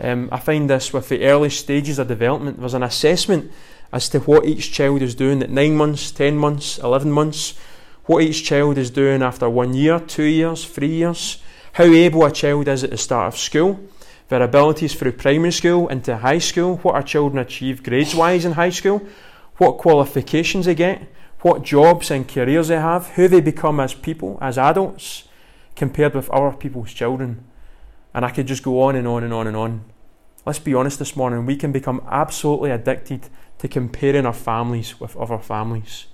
Um, 0.00 0.28
I 0.32 0.38
find 0.38 0.68
this 0.68 0.92
with 0.92 1.08
the 1.08 1.24
early 1.24 1.50
stages 1.50 1.98
of 1.98 2.08
development. 2.08 2.58
There's 2.58 2.74
an 2.74 2.82
assessment 2.82 3.52
as 3.92 4.08
to 4.10 4.20
what 4.20 4.46
each 4.46 4.72
child 4.72 5.02
is 5.02 5.14
doing 5.14 5.42
at 5.42 5.50
nine 5.50 5.76
months, 5.76 6.10
ten 6.10 6.36
months, 6.36 6.78
eleven 6.78 7.12
months 7.12 7.54
what 8.06 8.22
each 8.22 8.44
child 8.44 8.78
is 8.78 8.90
doing 8.90 9.22
after 9.22 9.48
one 9.48 9.74
year, 9.74 10.00
two 10.00 10.24
years, 10.24 10.64
three 10.64 10.88
years, 10.88 11.40
how 11.74 11.84
able 11.84 12.24
a 12.24 12.32
child 12.32 12.68
is 12.68 12.82
at 12.82 12.90
the 12.90 12.98
start 12.98 13.32
of 13.32 13.38
school, 13.38 13.80
their 14.32 14.42
abilities 14.42 14.94
through 14.94 15.12
primary 15.12 15.52
school 15.52 15.88
into 15.88 16.16
high 16.16 16.38
school, 16.38 16.78
what 16.78 16.94
our 16.94 17.02
children 17.02 17.38
achieve 17.38 17.82
grades 17.82 18.14
wise 18.14 18.46
in 18.46 18.52
high 18.52 18.70
school, 18.70 19.06
what 19.58 19.76
qualifications 19.76 20.64
they 20.64 20.74
get, 20.74 21.06
what 21.40 21.62
jobs 21.62 22.10
and 22.10 22.26
careers 22.26 22.68
they 22.68 22.80
have, 22.80 23.08
who 23.08 23.28
they 23.28 23.42
become 23.42 23.78
as 23.78 23.92
people, 23.92 24.38
as 24.40 24.56
adults, 24.56 25.28
compared 25.76 26.14
with 26.14 26.30
other 26.30 26.56
people's 26.56 26.94
children. 26.94 27.44
And 28.14 28.24
I 28.24 28.30
could 28.30 28.46
just 28.46 28.62
go 28.62 28.80
on 28.82 28.96
and 28.96 29.06
on 29.06 29.22
and 29.22 29.34
on 29.34 29.46
and 29.46 29.56
on. 29.56 29.84
Let's 30.46 30.58
be 30.58 30.72
honest 30.72 30.98
this 30.98 31.14
morning, 31.14 31.44
we 31.44 31.56
can 31.56 31.70
become 31.70 32.02
absolutely 32.08 32.70
addicted 32.70 33.28
to 33.58 33.68
comparing 33.68 34.24
our 34.24 34.32
families 34.32 34.98
with 34.98 35.14
other 35.14 35.38
families. 35.38 36.06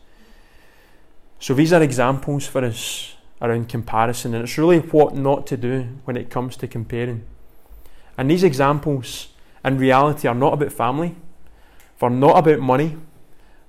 So 1.39 1.55
these 1.55 1.73
are 1.73 1.83
examples 1.83 2.49
for 2.49 2.65
us 2.65 3.15
around 3.41 3.69
comparison, 3.69 4.35
and 4.35 4.43
it's 4.43 4.59
really 4.59 4.81
what 4.81 5.15
not 5.15 5.47
to 5.47 5.57
do 5.57 5.87
when 6.05 6.17
it 6.17 6.31
comes 6.31 6.57
to 6.57 6.67
comparing. 6.67 7.25
And 8.19 8.31
these 8.31 8.43
examples 8.45 9.29
in 9.65 9.79
reality 9.79 10.27
are 10.29 10.35
not 10.35 10.53
about 10.53 10.73
family, 10.73 11.15
they're 11.99 12.11
not 12.11 12.37
about 12.37 12.59
money, 12.59 12.97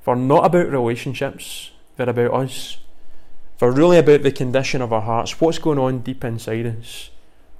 they're 0.05 0.15
not 0.15 0.45
about 0.45 0.71
relationships, 0.71 1.71
they're 1.95 2.09
about 2.09 2.33
us. 2.33 2.77
They're 3.59 3.71
really 3.71 3.97
about 3.97 4.23
the 4.23 4.31
condition 4.31 4.81
of 4.81 4.93
our 4.93 5.01
hearts, 5.01 5.39
what's 5.39 5.59
going 5.59 5.79
on 5.79 5.99
deep 5.99 6.23
inside 6.23 6.65
us. 6.65 7.09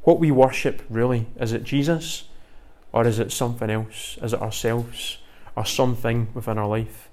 What 0.04 0.20
we 0.20 0.32
worship 0.32 0.82
really. 0.90 1.28
Is 1.40 1.52
it 1.52 1.64
Jesus? 1.64 2.24
Or 2.94 3.06
is 3.06 3.20
it 3.20 3.32
something 3.32 3.70
else? 3.70 4.18
Is 4.22 4.34
it 4.34 4.42
ourselves? 4.42 5.18
Or 5.56 5.66
something 5.66 6.30
within 6.34 6.58
our 6.58 6.68
life? 6.68 7.10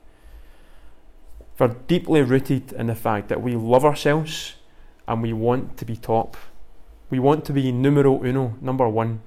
We're 1.58 1.74
deeply 1.88 2.22
rooted 2.22 2.72
in 2.72 2.86
the 2.86 2.94
fact 2.94 3.28
that 3.28 3.42
we 3.42 3.56
love 3.56 3.84
ourselves 3.84 4.54
and 5.08 5.20
we 5.20 5.32
want 5.32 5.76
to 5.78 5.84
be 5.84 5.96
top. 5.96 6.36
We 7.10 7.18
want 7.18 7.44
to 7.46 7.52
be 7.52 7.72
numero 7.72 8.22
uno, 8.22 8.56
number 8.60 8.88
one. 8.88 9.20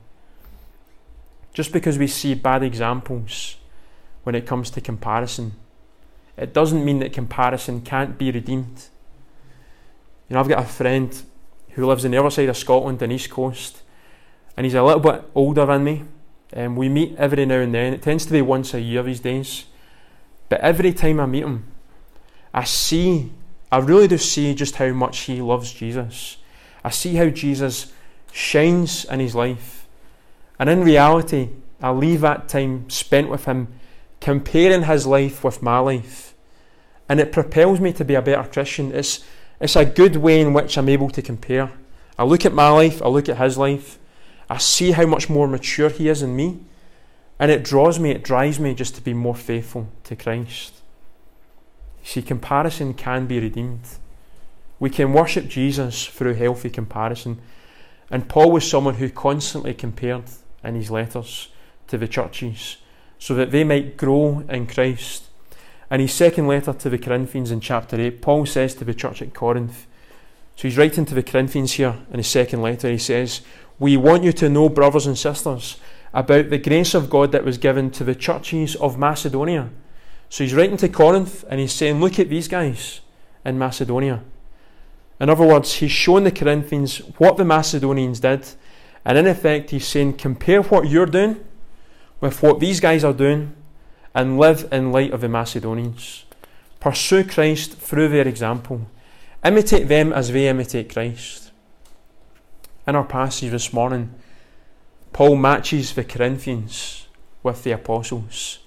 Just 1.53 1.71
because 1.71 1.97
we 1.97 2.07
see 2.07 2.33
bad 2.35 2.63
examples 2.63 3.57
when 4.23 4.35
it 4.35 4.45
comes 4.45 4.69
to 4.71 4.81
comparison, 4.81 5.53
it 6.37 6.53
doesn't 6.53 6.85
mean 6.85 6.99
that 6.99 7.11
comparison 7.11 7.81
can't 7.81 8.17
be 8.17 8.31
redeemed. 8.31 8.85
You 10.27 10.35
know, 10.35 10.39
I've 10.39 10.47
got 10.47 10.63
a 10.63 10.67
friend 10.67 11.21
who 11.71 11.85
lives 11.85 12.05
on 12.05 12.11
the 12.11 12.17
other 12.17 12.29
side 12.29 12.49
of 12.49 12.57
Scotland, 12.57 13.01
on 13.01 13.09
the 13.09 13.15
East 13.15 13.29
Coast, 13.29 13.81
and 14.55 14.65
he's 14.65 14.75
a 14.75 14.83
little 14.83 15.01
bit 15.01 15.23
older 15.35 15.65
than 15.65 15.83
me. 15.83 16.03
And 16.51 16.75
we 16.75 16.89
meet 16.89 17.15
every 17.17 17.45
now 17.45 17.59
and 17.59 17.73
then. 17.73 17.93
It 17.93 18.01
tends 18.01 18.25
to 18.25 18.31
be 18.31 18.41
once 18.41 18.73
a 18.73 18.81
year 18.81 19.03
these 19.03 19.19
days. 19.19 19.65
But 20.49 20.61
every 20.61 20.93
time 20.93 21.19
I 21.19 21.25
meet 21.25 21.43
him, 21.43 21.65
I 22.53 22.63
see, 22.63 23.31
I 23.71 23.77
really 23.77 24.07
do 24.07 24.17
see 24.17 24.55
just 24.55 24.75
how 24.75 24.89
much 24.89 25.19
he 25.19 25.41
loves 25.41 25.71
Jesus. 25.71 26.37
I 26.83 26.89
see 26.89 27.15
how 27.15 27.29
Jesus 27.29 27.93
shines 28.31 29.05
in 29.05 29.19
his 29.19 29.35
life. 29.35 29.78
And 30.59 30.69
in 30.69 30.83
reality, 30.83 31.49
I 31.81 31.91
leave 31.91 32.21
that 32.21 32.49
time 32.49 32.89
spent 32.89 33.29
with 33.29 33.45
him 33.45 33.69
comparing 34.19 34.83
his 34.83 35.07
life 35.07 35.43
with 35.43 35.61
my 35.61 35.79
life. 35.79 36.35
And 37.07 37.19
it 37.19 37.31
propels 37.31 37.79
me 37.79 37.93
to 37.93 38.05
be 38.05 38.15
a 38.15 38.21
better 38.21 38.47
Christian. 38.47 38.93
It's, 38.93 39.23
it's 39.59 39.77
a 39.77 39.85
good 39.85 40.17
way 40.17 40.41
in 40.41 40.53
which 40.53 40.77
I'm 40.77 40.89
able 40.89 41.09
to 41.11 41.21
compare. 41.21 41.71
I 42.17 42.25
look 42.25 42.45
at 42.45 42.53
my 42.53 42.69
life, 42.69 43.01
I 43.01 43.07
look 43.07 43.29
at 43.29 43.37
his 43.37 43.57
life, 43.57 43.97
I 44.49 44.57
see 44.57 44.91
how 44.91 45.05
much 45.05 45.29
more 45.29 45.47
mature 45.47 45.89
he 45.89 46.09
is 46.09 46.19
than 46.19 46.35
me, 46.35 46.59
and 47.39 47.49
it 47.49 47.63
draws 47.63 47.97
me, 47.97 48.11
it 48.11 48.23
drives 48.23 48.59
me 48.59 48.73
just 48.73 48.95
to 48.95 49.01
be 49.01 49.13
more 49.13 49.35
faithful 49.35 49.87
to 50.03 50.17
Christ. 50.17 50.73
See, 52.03 52.21
comparison 52.21 52.93
can 52.93 53.25
be 53.25 53.39
redeemed. 53.39 53.87
We 54.79 54.89
can 54.89 55.13
worship 55.13 55.47
Jesus 55.47 56.05
through 56.05 56.33
healthy 56.33 56.69
comparison. 56.69 57.39
And 58.11 58.27
Paul 58.27 58.51
was 58.51 58.69
someone 58.69 58.95
who 58.95 59.09
constantly 59.09 59.73
compared 59.73 60.23
in 60.63 60.75
his 60.75 60.91
letters 60.91 61.49
to 61.87 61.97
the 61.97 62.07
churches. 62.07 62.77
so 63.21 63.35
that 63.35 63.51
they 63.51 63.65
might 63.65 63.97
grow 63.97 64.45
in 64.47 64.65
Christ. 64.65 65.25
In 65.91 65.99
his 65.99 66.13
second 66.13 66.47
letter 66.47 66.71
to 66.71 66.89
the 66.89 66.97
Corinthians 66.97 67.51
in 67.51 67.59
chapter 67.59 67.99
8, 67.99 68.21
Paul 68.21 68.45
says 68.45 68.73
to 68.75 68.85
the 68.85 68.93
church 68.93 69.21
at 69.21 69.33
Corinth, 69.33 69.87
so 70.59 70.67
he's 70.67 70.77
writing 70.77 71.05
to 71.05 71.15
the 71.15 71.23
Corinthians 71.23 71.71
here 71.71 71.95
in 72.11 72.17
his 72.17 72.27
second 72.27 72.61
letter, 72.61 72.89
he 72.89 72.97
says, 72.97 73.39
We 73.79 73.95
want 73.95 74.25
you 74.25 74.33
to 74.33 74.49
know, 74.49 74.67
brothers 74.67 75.07
and 75.07 75.17
sisters, 75.17 75.77
about 76.13 76.49
the 76.49 76.57
grace 76.57 76.93
of 76.93 77.09
God 77.09 77.31
that 77.31 77.45
was 77.45 77.57
given 77.57 77.91
to 77.91 78.03
the 78.03 78.13
churches 78.13 78.75
of 78.75 78.97
Macedonia. 78.97 79.69
So 80.27 80.43
he's 80.43 80.53
writing 80.53 80.75
to 80.75 80.89
Corinth 80.89 81.45
and 81.49 81.61
he's 81.61 81.71
saying, 81.71 82.01
Look 82.01 82.19
at 82.19 82.27
these 82.27 82.49
guys 82.49 82.99
in 83.45 83.57
Macedonia. 83.57 84.21
In 85.21 85.29
other 85.29 85.45
words, 85.45 85.75
he's 85.75 85.91
showing 85.91 86.25
the 86.25 86.31
Corinthians 86.31 86.97
what 87.17 87.37
the 87.37 87.45
Macedonians 87.45 88.19
did, 88.19 88.45
and 89.09 89.17
in 89.17 89.25
effect, 89.25 89.71
he's 89.71 89.87
saying, 89.87 90.17
Compare 90.17 90.61
what 90.61 90.87
you're 90.87 91.07
doing 91.07 91.43
with 92.21 92.43
what 92.43 92.59
these 92.59 92.79
guys 92.79 93.03
are 93.03 93.11
doing 93.11 93.55
and 94.13 94.37
live 94.37 94.71
in 94.71 94.91
light 94.91 95.11
of 95.13 95.21
the 95.21 95.27
Macedonians. 95.27 96.25
Pursue 96.79 97.23
Christ 97.23 97.73
through 97.73 98.09
their 98.09 98.27
example. 98.27 98.85
Imitate 99.43 99.87
them 99.87 100.13
as 100.13 100.31
they 100.31 100.47
imitate 100.47 100.93
Christ. 100.93 101.51
In 102.85 102.95
our 102.95 103.03
passage 103.03 103.49
this 103.49 103.73
morning, 103.73 104.13
Paul 105.11 105.37
matches 105.37 105.95
the 105.95 106.03
Corinthians 106.03 107.07
with 107.41 107.63
the 107.63 107.71
apostles. 107.71 108.59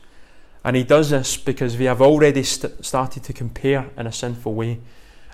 And 0.64 0.74
he 0.74 0.82
does 0.82 1.10
this 1.10 1.36
because 1.36 1.78
they 1.78 1.84
have 1.84 2.02
already 2.02 2.42
st- 2.42 2.84
started 2.84 3.22
to 3.22 3.32
compare 3.32 3.90
in 3.96 4.08
a 4.08 4.12
sinful 4.12 4.54
way. 4.54 4.80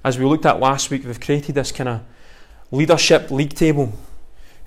As 0.05 0.19
we 0.19 0.27
looked 0.27 0.45
at 0.45 0.61
last 0.61 0.91
week, 0.91 1.05
they've 1.05 1.19
created 1.19 1.55
this 1.55 1.73
kind 1.73 1.88
of 1.88 2.03
leadership 2.71 3.31
league 3.31 3.55
table. 3.55 3.95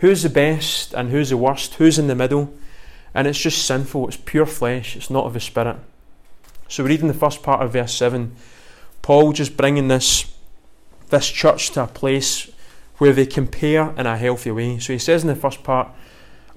Who's 0.02 0.24
the 0.24 0.30
best 0.30 0.96
and 0.96 1.12
who's 1.12 1.30
the 1.30 1.38
worst? 1.38 1.76
Who's 1.76 2.00
in 2.00 2.08
the 2.08 2.16
middle? 2.16 2.52
And 3.14 3.28
it's 3.28 3.40
just 3.40 3.66
sinful. 3.66 4.08
It's 4.08 4.18
pure 4.18 4.48
flesh. 4.48 4.96
It's 4.96 5.12
not 5.12 5.26
of 5.26 5.34
the 5.34 5.40
spirit. 5.40 5.78
So, 6.68 6.82
we're 6.84 6.90
reading 6.90 7.08
the 7.08 7.14
first 7.14 7.44
part 7.44 7.62
of 7.62 7.74
verse 7.74 7.94
7, 7.94 8.36
Paul 9.04 9.32
just 9.32 9.56
bringing 9.56 9.90
this, 9.90 10.34
this 11.10 11.30
church 11.30 11.70
to 11.72 11.84
a 11.84 11.88
place 11.88 12.50
where 12.98 13.14
they 13.14 13.28
compare 13.28 13.92
in 13.92 14.08
a 14.08 14.18
healthy 14.18 14.50
way. 14.50 14.80
So, 14.80 14.92
he 14.92 14.98
says 14.98 15.22
in 15.22 15.28
the 15.28 15.36
first 15.36 15.64
part 15.64 15.90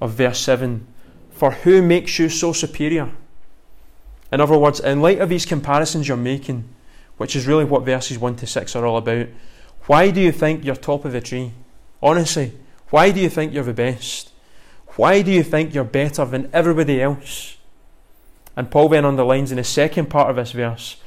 of 0.00 0.12
verse 0.12 0.38
7, 0.38 0.86
For 1.30 1.50
who 1.50 1.82
makes 1.82 2.18
you 2.18 2.30
so 2.30 2.54
superior? 2.54 3.10
In 4.32 4.40
other 4.40 4.56
words, 4.56 4.80
in 4.80 5.02
light 5.02 5.18
of 5.18 5.28
these 5.28 5.44
comparisons 5.44 6.08
you're 6.08 6.16
making, 6.16 6.64
which 7.18 7.36
is 7.36 7.46
really 7.46 7.66
what 7.66 7.84
verses 7.84 8.18
1 8.18 8.36
to 8.36 8.46
6 8.46 8.74
are 8.74 8.86
all 8.86 8.96
about, 8.96 9.26
why 9.86 10.10
do 10.10 10.20
you 10.22 10.32
think 10.32 10.64
you're 10.64 10.76
top 10.76 11.04
of 11.04 11.12
the 11.12 11.20
tree? 11.20 11.52
Honestly, 12.02 12.54
why 12.94 13.10
do 13.10 13.18
you 13.18 13.28
think 13.28 13.52
you're 13.52 13.64
the 13.64 13.72
best? 13.72 14.30
Why 14.94 15.20
do 15.20 15.32
you 15.32 15.42
think 15.42 15.74
you're 15.74 15.82
better 15.82 16.24
than 16.24 16.48
everybody 16.52 17.02
else? 17.02 17.56
And 18.54 18.70
Paul 18.70 18.88
then 18.88 19.04
underlines 19.04 19.50
in 19.50 19.56
the 19.56 19.64
second 19.64 20.10
part 20.10 20.30
of 20.30 20.36
this 20.36 20.52
verse 20.52 20.98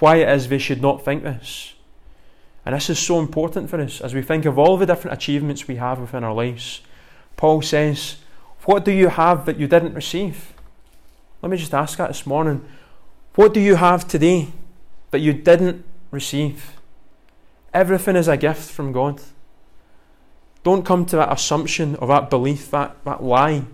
why 0.00 0.16
it 0.16 0.28
is 0.28 0.48
they 0.48 0.58
should 0.58 0.82
not 0.82 1.02
think 1.02 1.22
this. 1.22 1.72
And 2.66 2.74
this 2.74 2.90
is 2.90 2.98
so 2.98 3.18
important 3.18 3.70
for 3.70 3.80
us 3.80 4.02
as 4.02 4.12
we 4.12 4.20
think 4.20 4.44
of 4.44 4.58
all 4.58 4.76
the 4.76 4.84
different 4.84 5.16
achievements 5.16 5.66
we 5.66 5.76
have 5.76 5.98
within 5.98 6.24
our 6.24 6.34
lives. 6.34 6.82
Paul 7.38 7.62
says, 7.62 8.16
What 8.66 8.84
do 8.84 8.92
you 8.92 9.08
have 9.08 9.46
that 9.46 9.56
you 9.58 9.66
didn't 9.66 9.94
receive? 9.94 10.52
Let 11.40 11.48
me 11.48 11.56
just 11.56 11.72
ask 11.72 11.96
that 11.96 12.08
this 12.08 12.26
morning. 12.26 12.62
What 13.34 13.54
do 13.54 13.60
you 13.60 13.76
have 13.76 14.06
today 14.06 14.48
that 15.10 15.20
you 15.20 15.32
didn't 15.32 15.86
receive? 16.10 16.74
Everything 17.72 18.16
is 18.16 18.28
a 18.28 18.36
gift 18.36 18.70
from 18.70 18.92
God. 18.92 19.22
Don't 20.62 20.84
come 20.84 21.06
to 21.06 21.16
that 21.16 21.32
assumption 21.32 21.96
or 21.96 22.08
that 22.08 22.28
belief, 22.28 22.70
that, 22.70 23.02
that 23.04 23.22
lie, 23.22 23.64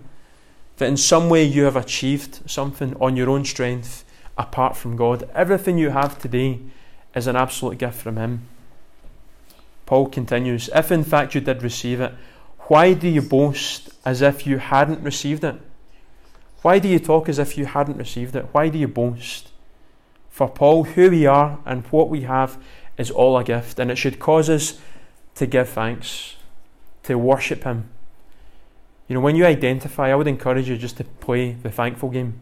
that 0.77 0.87
in 0.87 0.97
some 0.97 1.29
way 1.29 1.43
you 1.43 1.63
have 1.63 1.75
achieved 1.75 2.49
something 2.49 2.95
on 3.01 3.17
your 3.17 3.29
own 3.29 3.43
strength 3.43 4.05
apart 4.37 4.77
from 4.77 4.95
God. 4.95 5.29
Everything 5.33 5.77
you 5.77 5.89
have 5.89 6.17
today 6.17 6.59
is 7.13 7.27
an 7.27 7.35
absolute 7.35 7.77
gift 7.77 8.01
from 8.01 8.15
Him. 8.15 8.47
Paul 9.85 10.07
continues 10.07 10.69
If 10.73 10.91
in 10.91 11.03
fact 11.03 11.35
you 11.35 11.41
did 11.41 11.61
receive 11.61 11.99
it, 11.99 12.13
why 12.67 12.93
do 12.93 13.07
you 13.07 13.21
boast 13.21 13.89
as 14.05 14.21
if 14.21 14.45
you 14.45 14.57
hadn't 14.57 15.01
received 15.01 15.43
it? 15.43 15.55
Why 16.61 16.79
do 16.79 16.87
you 16.87 16.99
talk 16.99 17.27
as 17.29 17.39
if 17.39 17.57
you 17.57 17.65
hadn't 17.65 17.97
received 17.97 18.35
it? 18.35 18.47
Why 18.51 18.69
do 18.69 18.77
you 18.77 18.87
boast? 18.87 19.49
For 20.29 20.49
Paul, 20.49 20.83
who 20.83 21.09
we 21.09 21.25
are 21.25 21.59
and 21.65 21.85
what 21.87 22.09
we 22.09 22.21
have 22.21 22.61
is 22.97 23.11
all 23.11 23.37
a 23.37 23.43
gift, 23.43 23.79
and 23.79 23.89
it 23.91 23.97
should 23.97 24.19
cause 24.19 24.49
us 24.49 24.79
to 25.35 25.45
give 25.45 25.69
thanks 25.69 26.36
to 27.07 27.17
worship 27.17 27.63
Him. 27.63 27.89
You 29.07 29.15
know, 29.15 29.21
when 29.21 29.35
you 29.35 29.45
identify, 29.45 30.11
I 30.11 30.15
would 30.15 30.27
encourage 30.27 30.69
you 30.69 30.77
just 30.77 30.97
to 30.97 31.03
play 31.03 31.53
the 31.53 31.71
thankful 31.71 32.09
game 32.09 32.39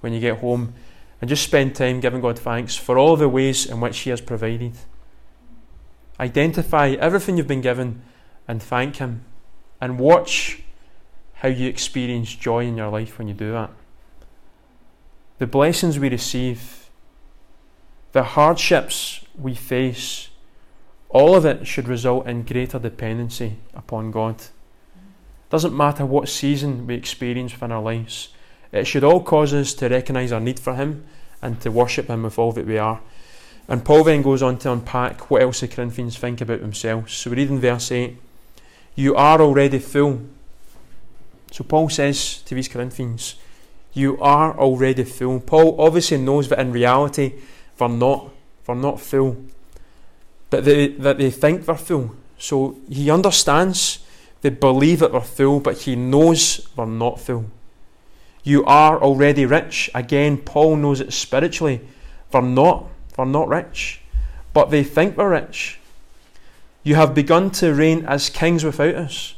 when 0.00 0.12
you 0.12 0.20
get 0.20 0.38
home 0.38 0.74
and 1.20 1.28
just 1.28 1.42
spend 1.42 1.74
time 1.74 2.00
giving 2.00 2.20
God 2.20 2.38
thanks 2.38 2.76
for 2.76 2.98
all 2.98 3.16
the 3.16 3.28
ways 3.28 3.66
in 3.66 3.80
which 3.80 4.00
He 4.00 4.10
has 4.10 4.20
provided. 4.20 4.74
Identify 6.20 6.90
everything 6.90 7.36
you've 7.36 7.48
been 7.48 7.60
given 7.60 8.02
and 8.46 8.62
thank 8.62 8.96
Him 8.96 9.24
and 9.80 9.98
watch 9.98 10.62
how 11.34 11.48
you 11.48 11.68
experience 11.68 12.34
joy 12.34 12.64
in 12.66 12.76
your 12.76 12.90
life 12.90 13.18
when 13.18 13.28
you 13.28 13.34
do 13.34 13.52
that. 13.52 13.70
The 15.38 15.46
blessings 15.46 15.98
we 15.98 16.08
receive, 16.08 16.88
the 18.12 18.22
hardships 18.22 19.24
we 19.36 19.54
face, 19.54 20.28
all 21.14 21.36
of 21.36 21.46
it 21.46 21.64
should 21.64 21.86
result 21.86 22.26
in 22.26 22.42
greater 22.42 22.78
dependency 22.80 23.56
upon 23.72 24.10
God. 24.10 24.34
Doesn't 25.48 25.74
matter 25.74 26.04
what 26.04 26.28
season 26.28 26.88
we 26.88 26.96
experience 26.96 27.52
within 27.52 27.70
our 27.70 27.80
lives, 27.80 28.30
it 28.72 28.88
should 28.88 29.04
all 29.04 29.22
cause 29.22 29.54
us 29.54 29.74
to 29.74 29.88
recognise 29.88 30.32
our 30.32 30.40
need 30.40 30.58
for 30.58 30.74
Him 30.74 31.06
and 31.40 31.60
to 31.60 31.70
worship 31.70 32.08
Him 32.08 32.24
with 32.24 32.36
all 32.36 32.50
that 32.52 32.66
we 32.66 32.78
are. 32.78 33.00
And 33.68 33.84
Paul 33.84 34.02
then 34.02 34.22
goes 34.22 34.42
on 34.42 34.58
to 34.58 34.72
unpack 34.72 35.30
what 35.30 35.42
else 35.42 35.60
the 35.60 35.68
Corinthians 35.68 36.18
think 36.18 36.40
about 36.40 36.60
themselves. 36.60 37.14
So 37.14 37.30
we 37.30 37.36
read 37.36 37.50
in 37.50 37.60
verse 37.60 37.92
8 37.92 38.18
You 38.96 39.14
are 39.14 39.40
already 39.40 39.78
full. 39.78 40.20
So 41.52 41.62
Paul 41.62 41.90
says 41.90 42.42
to 42.42 42.56
these 42.56 42.66
Corinthians, 42.66 43.36
You 43.92 44.18
are 44.20 44.58
already 44.58 45.04
full. 45.04 45.38
Paul 45.38 45.80
obviously 45.80 46.18
knows 46.18 46.48
that 46.48 46.58
in 46.58 46.72
reality 46.72 47.34
they're 47.78 47.88
not, 47.88 48.30
they're 48.66 48.74
not 48.74 49.00
full 49.00 49.36
that 50.54 50.64
they, 50.64 50.88
that 50.88 51.18
they 51.18 51.30
think 51.30 51.66
they're 51.66 51.74
full. 51.74 52.14
So 52.38 52.76
he 52.88 53.10
understands, 53.10 54.04
they 54.42 54.50
believe 54.50 55.00
that 55.00 55.12
they're 55.12 55.20
full, 55.20 55.60
but 55.60 55.78
he 55.78 55.96
knows 55.96 56.68
they're 56.76 56.86
not 56.86 57.20
full. 57.20 57.46
You 58.42 58.64
are 58.66 59.00
already 59.00 59.46
rich. 59.46 59.90
Again, 59.94 60.38
Paul 60.38 60.76
knows 60.76 61.00
it 61.00 61.12
spiritually. 61.12 61.80
They're 62.30 62.42
not. 62.42 62.86
They're 63.16 63.26
not 63.26 63.48
rich. 63.48 64.00
But 64.52 64.70
they 64.70 64.84
think 64.84 65.16
they're 65.16 65.30
rich. 65.30 65.80
You 66.82 66.96
have 66.96 67.14
begun 67.14 67.50
to 67.52 67.72
reign 67.72 68.04
as 68.06 68.28
kings 68.28 68.62
without 68.62 68.94
us. 68.94 69.34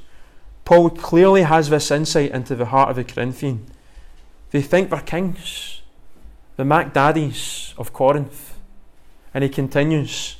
Paul 0.64 0.90
clearly 0.90 1.42
has 1.42 1.70
this 1.70 1.92
insight 1.92 2.32
into 2.32 2.56
the 2.56 2.66
heart 2.66 2.90
of 2.90 2.96
the 2.96 3.04
Corinthian. 3.04 3.66
They 4.50 4.62
think 4.62 4.90
they're 4.90 5.00
kings, 5.00 5.80
the 6.56 6.64
Mac 6.64 6.92
Daddies 6.92 7.72
of 7.78 7.92
Corinth. 7.92 8.54
And 9.32 9.44
he 9.44 9.50
continues, 9.50 10.36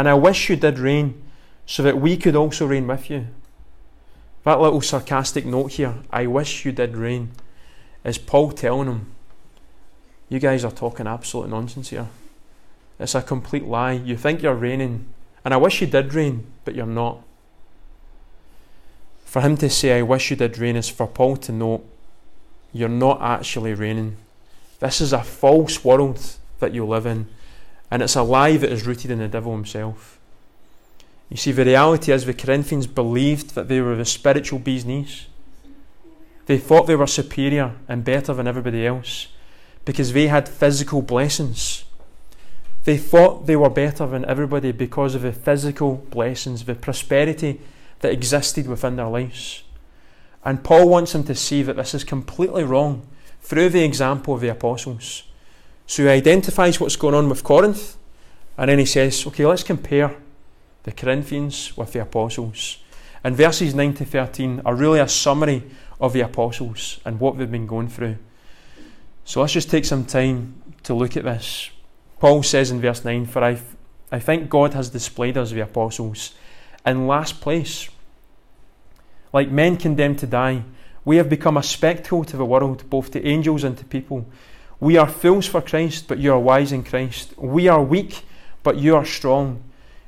and 0.00 0.08
I 0.08 0.14
wish 0.14 0.48
you 0.48 0.56
did 0.56 0.78
reign 0.78 1.20
so 1.66 1.82
that 1.82 2.00
we 2.00 2.16
could 2.16 2.34
also 2.34 2.66
reign 2.66 2.86
with 2.86 3.10
you. 3.10 3.26
That 4.44 4.58
little 4.58 4.80
sarcastic 4.80 5.44
note 5.44 5.72
here, 5.72 5.96
I 6.10 6.26
wish 6.26 6.64
you 6.64 6.72
did 6.72 6.96
reign, 6.96 7.32
is 8.02 8.16
Paul 8.16 8.52
telling 8.52 8.86
them, 8.86 9.12
You 10.30 10.38
guys 10.38 10.64
are 10.64 10.70
talking 10.70 11.06
absolute 11.06 11.50
nonsense 11.50 11.90
here. 11.90 12.08
It's 12.98 13.14
a 13.14 13.20
complete 13.20 13.66
lie. 13.66 13.92
You 13.92 14.16
think 14.16 14.40
you're 14.40 14.54
reigning, 14.54 15.04
and 15.44 15.52
I 15.52 15.58
wish 15.58 15.82
you 15.82 15.86
did 15.86 16.14
reign, 16.14 16.46
but 16.64 16.74
you're 16.74 16.86
not. 16.86 17.18
For 19.26 19.42
him 19.42 19.58
to 19.58 19.68
say, 19.68 19.98
I 19.98 20.00
wish 20.00 20.30
you 20.30 20.36
did 20.36 20.56
reign, 20.56 20.76
is 20.76 20.88
for 20.88 21.06
Paul 21.06 21.36
to 21.36 21.52
know 21.52 21.84
you're 22.72 22.88
not 22.88 23.20
actually 23.20 23.74
reigning. 23.74 24.16
This 24.78 25.02
is 25.02 25.12
a 25.12 25.22
false 25.22 25.84
world 25.84 26.36
that 26.58 26.72
you 26.72 26.86
live 26.86 27.04
in 27.04 27.28
and 27.90 28.02
it's 28.02 28.16
a 28.16 28.22
lie 28.22 28.56
that 28.56 28.70
is 28.70 28.86
rooted 28.86 29.10
in 29.10 29.18
the 29.18 29.28
devil 29.28 29.52
himself. 29.52 30.18
You 31.28 31.36
see, 31.36 31.52
the 31.52 31.64
reality 31.64 32.12
is 32.12 32.24
the 32.24 32.34
Corinthians 32.34 32.86
believed 32.86 33.54
that 33.54 33.68
they 33.68 33.80
were 33.80 33.96
the 33.96 34.04
spiritual 34.04 34.58
bee's 34.58 34.84
knees. 34.84 35.26
They 36.46 36.58
thought 36.58 36.86
they 36.86 36.96
were 36.96 37.06
superior 37.06 37.76
and 37.88 38.04
better 38.04 38.34
than 38.34 38.48
everybody 38.48 38.86
else 38.86 39.28
because 39.84 40.12
they 40.12 40.26
had 40.26 40.48
physical 40.48 41.02
blessings. 41.02 41.84
They 42.84 42.96
thought 42.96 43.46
they 43.46 43.56
were 43.56 43.70
better 43.70 44.06
than 44.06 44.24
everybody 44.24 44.72
because 44.72 45.14
of 45.14 45.22
the 45.22 45.32
physical 45.32 45.96
blessings, 46.10 46.64
the 46.64 46.74
prosperity 46.74 47.60
that 48.00 48.12
existed 48.12 48.66
within 48.66 48.96
their 48.96 49.08
lives. 49.08 49.62
And 50.44 50.64
Paul 50.64 50.88
wants 50.88 51.12
them 51.12 51.24
to 51.24 51.34
see 51.34 51.62
that 51.62 51.76
this 51.76 51.94
is 51.94 52.04
completely 52.04 52.64
wrong 52.64 53.06
through 53.42 53.68
the 53.68 53.84
example 53.84 54.34
of 54.34 54.40
the 54.40 54.48
apostles. 54.48 55.24
So 55.90 56.04
he 56.04 56.08
identifies 56.08 56.78
what's 56.78 56.94
going 56.94 57.16
on 57.16 57.28
with 57.28 57.42
Corinth, 57.42 57.96
and 58.56 58.70
then 58.70 58.78
he 58.78 58.84
says, 58.84 59.26
okay, 59.26 59.44
let's 59.44 59.64
compare 59.64 60.14
the 60.84 60.92
Corinthians 60.92 61.76
with 61.76 61.92
the 61.92 62.02
apostles. 62.02 62.78
And 63.24 63.34
verses 63.34 63.74
9 63.74 63.94
to 63.94 64.04
13 64.04 64.62
are 64.64 64.76
really 64.76 65.00
a 65.00 65.08
summary 65.08 65.64
of 66.00 66.12
the 66.12 66.20
apostles 66.20 67.00
and 67.04 67.18
what 67.18 67.36
they've 67.36 67.50
been 67.50 67.66
going 67.66 67.88
through. 67.88 68.18
So 69.24 69.40
let's 69.40 69.52
just 69.52 69.68
take 69.68 69.84
some 69.84 70.04
time 70.04 70.62
to 70.84 70.94
look 70.94 71.16
at 71.16 71.24
this. 71.24 71.70
Paul 72.20 72.44
says 72.44 72.70
in 72.70 72.80
verse 72.80 73.04
9, 73.04 73.26
For 73.26 73.42
I, 73.42 73.58
I 74.12 74.20
think 74.20 74.48
God 74.48 74.74
has 74.74 74.90
displayed 74.90 75.36
us, 75.36 75.50
the 75.50 75.58
apostles, 75.58 76.34
in 76.86 77.08
last 77.08 77.40
place. 77.40 77.88
Like 79.32 79.50
men 79.50 79.76
condemned 79.76 80.20
to 80.20 80.28
die, 80.28 80.62
we 81.04 81.16
have 81.16 81.28
become 81.28 81.56
a 81.56 81.64
spectacle 81.64 82.22
to 82.26 82.36
the 82.36 82.46
world, 82.46 82.88
both 82.88 83.10
to 83.10 83.26
angels 83.26 83.64
and 83.64 83.76
to 83.76 83.84
people. 83.84 84.24
We 84.80 84.96
are 84.96 85.06
fools 85.06 85.46
for 85.46 85.60
Christ, 85.60 86.08
but 86.08 86.18
you 86.18 86.32
are 86.32 86.38
wise 86.38 86.72
in 86.72 86.84
Christ. 86.84 87.36
We 87.36 87.68
are 87.68 87.82
weak, 87.82 88.22
but 88.62 88.78
you 88.78 88.96
are 88.96 89.04
strong. 89.04 89.62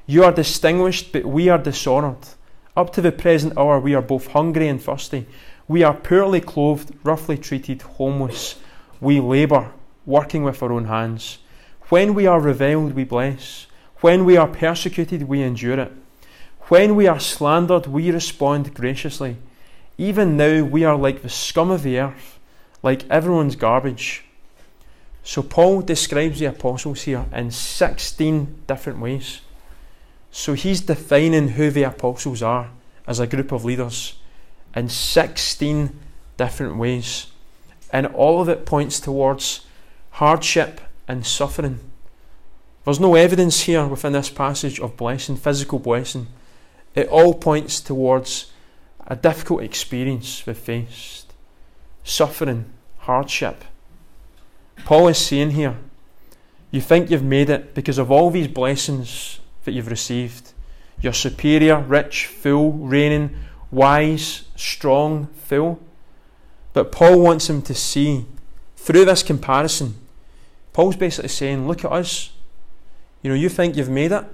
You 0.07 0.25
are 0.25 0.33
distinguished, 0.33 1.13
but 1.13 1.27
we 1.27 1.51
are 1.51 1.59
dishonoured. 1.59 2.27
Up 2.75 2.91
to 2.95 3.03
the 3.03 3.13
present 3.13 3.59
hour, 3.59 3.79
we 3.79 3.95
are 3.95 4.01
both 4.01 4.29
hungry 4.29 4.69
and 4.69 4.83
thirsty. 4.83 5.27
We 5.69 5.83
are 5.83 5.93
poorly 5.93 6.41
clothed, 6.41 6.95
roughly 7.05 7.37
treated, 7.37 7.83
homeless. 7.83 8.59
We 8.99 9.21
labour, 9.21 9.73
working 10.07 10.43
with 10.43 10.63
our 10.63 10.73
own 10.73 10.87
hands. 10.87 11.39
When 11.91 12.15
we 12.15 12.27
are 12.27 12.41
reviled, 12.41 12.95
we 12.95 13.05
bless. 13.05 13.67
When 14.01 14.25
we 14.25 14.39
are 14.39 14.49
persecuted, 14.49 15.25
we 15.25 15.43
endure 15.43 15.81
it. 15.81 15.93
When 16.69 16.97
we 16.97 17.07
are 17.07 17.21
slandered, 17.21 17.87
we 17.87 18.11
respond 18.11 18.73
graciously. 18.73 19.37
Even 19.99 20.39
now, 20.39 20.65
we 20.65 20.83
are 20.85 20.97
like 20.97 21.21
the 21.21 21.29
scum 21.29 21.71
of 21.71 21.83
the 21.83 21.99
earth, 21.99 22.39
like 22.83 23.09
everyone's 23.11 23.55
garbage. 23.55 24.25
So, 25.25 25.43
Paul 25.43 25.83
describes 25.83 26.41
the 26.41 26.47
apostles 26.47 27.03
here 27.03 27.27
in 27.33 27.51
16 27.51 28.63
different 28.67 28.99
ways. 28.99 29.41
So, 30.31 30.55
he's 30.55 30.81
defining 30.81 31.49
who 31.49 31.71
the 31.71 31.85
apostles 31.85 32.43
are 32.43 32.71
as 33.07 33.21
a 33.21 33.27
group 33.27 33.53
of 33.53 33.65
leaders 33.65 34.15
in 34.75 34.89
16 34.89 35.99
different 36.37 36.77
ways. 36.77 37.29
And 37.93 38.07
all 38.07 38.41
of 38.41 38.49
it 38.49 38.67
points 38.67 38.99
towards 38.99 39.67
hardship 40.13 40.81
and 41.07 41.27
suffering. 41.27 41.79
There's 42.85 43.01
no 43.01 43.15
evidence 43.15 43.63
here 43.63 43.87
within 43.87 44.13
this 44.13 44.31
passage 44.31 44.81
of 44.81 44.97
blessing, 44.97 45.37
physical 45.37 45.79
blessing. 45.79 46.27
It 46.95 47.09
all 47.09 47.35
points 47.35 47.81
towards 47.81 48.51
a 49.07 49.15
difficult 49.15 49.63
experience 49.63 50.45
we've 50.47 50.57
faced 50.57 51.33
suffering, 52.05 52.65
hardship. 52.99 53.65
Paul 54.85 55.09
is 55.09 55.19
saying 55.19 55.51
here, 55.51 55.77
you 56.71 56.81
think 56.81 57.11
you've 57.11 57.23
made 57.23 57.51
it 57.51 57.75
because 57.75 57.99
of 57.99 58.11
all 58.11 58.31
these 58.31 58.49
blessings 58.49 59.41
that 59.65 59.73
you've 59.73 59.91
received. 59.91 60.53
You're 61.01 61.13
superior, 61.13 61.81
rich, 61.81 62.27
full, 62.27 62.73
reigning, 62.73 63.37
wise, 63.71 64.45
strong, 64.57 65.27
full. 65.35 65.81
But 66.73 66.91
Paul 66.91 67.21
wants 67.21 67.51
him 67.51 67.63
to 67.63 67.75
see 67.75 68.27
through 68.77 69.05
this 69.05 69.23
comparison. 69.23 69.95
Paul's 70.73 70.97
basically 70.97 71.29
saying, 71.29 71.69
Look 71.69 71.85
at 71.85 71.93
us. 71.93 72.31
You 73.23 73.31
know, 73.31 73.37
you 73.37 73.49
think 73.49 73.77
you've 73.77 73.91
made 73.91 74.13
it 74.13 74.25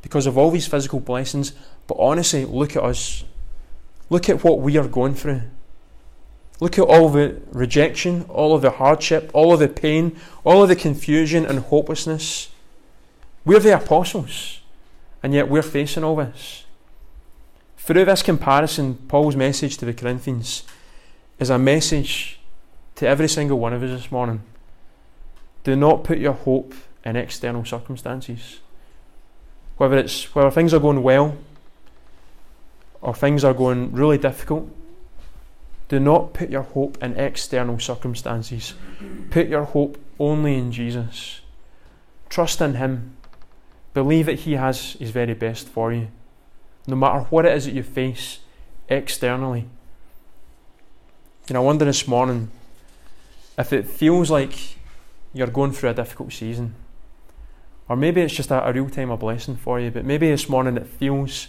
because 0.00 0.26
of 0.26 0.36
all 0.36 0.50
these 0.50 0.66
physical 0.66 0.98
blessings, 0.98 1.52
but 1.86 1.96
honestly, 1.98 2.44
look 2.44 2.74
at 2.76 2.82
us. 2.82 3.24
Look 4.10 4.28
at 4.28 4.42
what 4.42 4.60
we 4.60 4.76
are 4.76 4.88
going 4.88 5.14
through. 5.14 5.42
Look 6.60 6.78
at 6.78 6.84
all 6.84 7.08
the 7.08 7.40
rejection, 7.50 8.24
all 8.28 8.54
of 8.54 8.62
the 8.62 8.70
hardship, 8.70 9.30
all 9.34 9.52
of 9.52 9.60
the 9.60 9.68
pain, 9.68 10.16
all 10.44 10.62
of 10.62 10.68
the 10.68 10.76
confusion 10.76 11.44
and 11.44 11.58
hopelessness. 11.58 12.50
We're 13.44 13.58
the 13.58 13.76
apostles, 13.76 14.60
and 15.22 15.34
yet 15.34 15.48
we're 15.48 15.62
facing 15.62 16.04
all 16.04 16.16
this. 16.16 16.64
Through 17.78 18.04
this 18.04 18.22
comparison, 18.22 18.94
Paul's 19.08 19.34
message 19.34 19.76
to 19.78 19.84
the 19.84 19.92
Corinthians 19.92 20.62
is 21.40 21.50
a 21.50 21.58
message 21.58 22.38
to 22.94 23.08
every 23.08 23.28
single 23.28 23.58
one 23.58 23.72
of 23.72 23.82
us 23.82 23.90
this 23.90 24.12
morning. 24.12 24.42
Do 25.64 25.74
not 25.74 26.04
put 26.04 26.18
your 26.18 26.34
hope 26.34 26.74
in 27.04 27.16
external 27.16 27.64
circumstances. 27.64 28.60
Whether 29.76 29.98
it's 29.98 30.32
whether 30.34 30.50
things 30.50 30.72
are 30.72 30.78
going 30.78 31.02
well 31.02 31.36
or 33.00 33.14
things 33.14 33.42
are 33.42 33.54
going 33.54 33.92
really 33.92 34.18
difficult, 34.18 34.68
do 35.92 36.00
not 36.00 36.32
put 36.32 36.48
your 36.48 36.62
hope 36.62 36.96
in 37.02 37.18
external 37.18 37.78
circumstances. 37.78 38.72
Put 39.28 39.48
your 39.48 39.64
hope 39.64 39.98
only 40.18 40.56
in 40.56 40.72
Jesus. 40.72 41.42
Trust 42.30 42.62
in 42.62 42.76
Him. 42.76 43.14
Believe 43.92 44.24
that 44.24 44.40
He 44.40 44.54
has 44.54 44.92
His 44.92 45.10
very 45.10 45.34
best 45.34 45.68
for 45.68 45.92
you, 45.92 46.08
no 46.86 46.96
matter 46.96 47.26
what 47.28 47.44
it 47.44 47.54
is 47.54 47.66
that 47.66 47.74
you 47.74 47.82
face 47.82 48.38
externally. 48.88 49.66
Know, 51.50 51.60
I 51.60 51.62
wonder 51.62 51.84
this 51.84 52.08
morning 52.08 52.50
if 53.58 53.70
it 53.70 53.86
feels 53.86 54.30
like 54.30 54.78
you're 55.34 55.46
going 55.48 55.72
through 55.72 55.90
a 55.90 55.94
difficult 55.94 56.32
season, 56.32 56.74
or 57.86 57.96
maybe 57.96 58.22
it's 58.22 58.32
just 58.32 58.50
a, 58.50 58.66
a 58.66 58.72
real 58.72 58.88
time 58.88 59.10
of 59.10 59.20
blessing 59.20 59.56
for 59.56 59.78
you, 59.78 59.90
but 59.90 60.06
maybe 60.06 60.30
this 60.30 60.48
morning 60.48 60.78
it 60.78 60.86
feels 60.86 61.48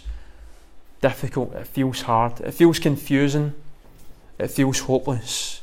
difficult, 1.00 1.54
it 1.54 1.66
feels 1.66 2.02
hard, 2.02 2.40
it 2.40 2.52
feels 2.52 2.78
confusing, 2.78 3.54
it 4.38 4.48
feels 4.48 4.80
hopeless. 4.80 5.62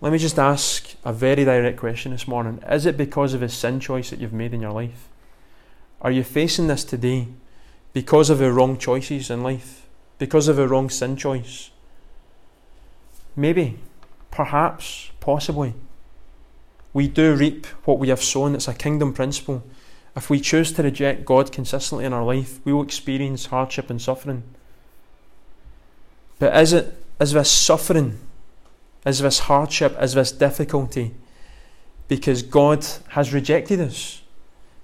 Let 0.00 0.12
me 0.12 0.18
just 0.18 0.38
ask 0.38 0.94
a 1.04 1.12
very 1.12 1.44
direct 1.44 1.78
question 1.78 2.12
this 2.12 2.28
morning. 2.28 2.62
Is 2.70 2.86
it 2.86 2.96
because 2.96 3.34
of 3.34 3.42
a 3.42 3.48
sin 3.48 3.80
choice 3.80 4.10
that 4.10 4.20
you've 4.20 4.32
made 4.32 4.54
in 4.54 4.60
your 4.60 4.72
life? 4.72 5.08
Are 6.00 6.12
you 6.12 6.22
facing 6.22 6.68
this 6.68 6.84
today 6.84 7.28
because 7.92 8.30
of 8.30 8.38
the 8.38 8.52
wrong 8.52 8.78
choices 8.78 9.30
in 9.30 9.42
life? 9.42 9.86
Because 10.18 10.46
of 10.46 10.58
a 10.58 10.68
wrong 10.68 10.88
sin 10.88 11.16
choice? 11.16 11.70
Maybe, 13.34 13.78
perhaps, 14.30 15.10
possibly. 15.18 15.74
We 16.92 17.08
do 17.08 17.34
reap 17.34 17.66
what 17.84 17.98
we 17.98 18.08
have 18.08 18.22
sown. 18.22 18.54
It's 18.54 18.68
a 18.68 18.74
kingdom 18.74 19.12
principle. 19.12 19.64
If 20.14 20.30
we 20.30 20.40
choose 20.40 20.72
to 20.72 20.82
reject 20.82 21.24
God 21.24 21.52
consistently 21.52 22.04
in 22.04 22.12
our 22.12 22.24
life, 22.24 22.60
we 22.64 22.72
will 22.72 22.82
experience 22.82 23.46
hardship 23.46 23.90
and 23.90 24.00
suffering. 24.00 24.42
But 26.38 26.56
is 26.56 26.72
it 26.72 26.94
is 27.20 27.32
this 27.32 27.50
suffering, 27.50 28.18
is 29.04 29.18
this 29.20 29.40
hardship, 29.40 29.96
is 30.00 30.14
this 30.14 30.32
difficulty 30.32 31.14
because 32.06 32.42
God 32.42 32.86
has 33.08 33.32
rejected 33.32 33.80
us? 33.80 34.22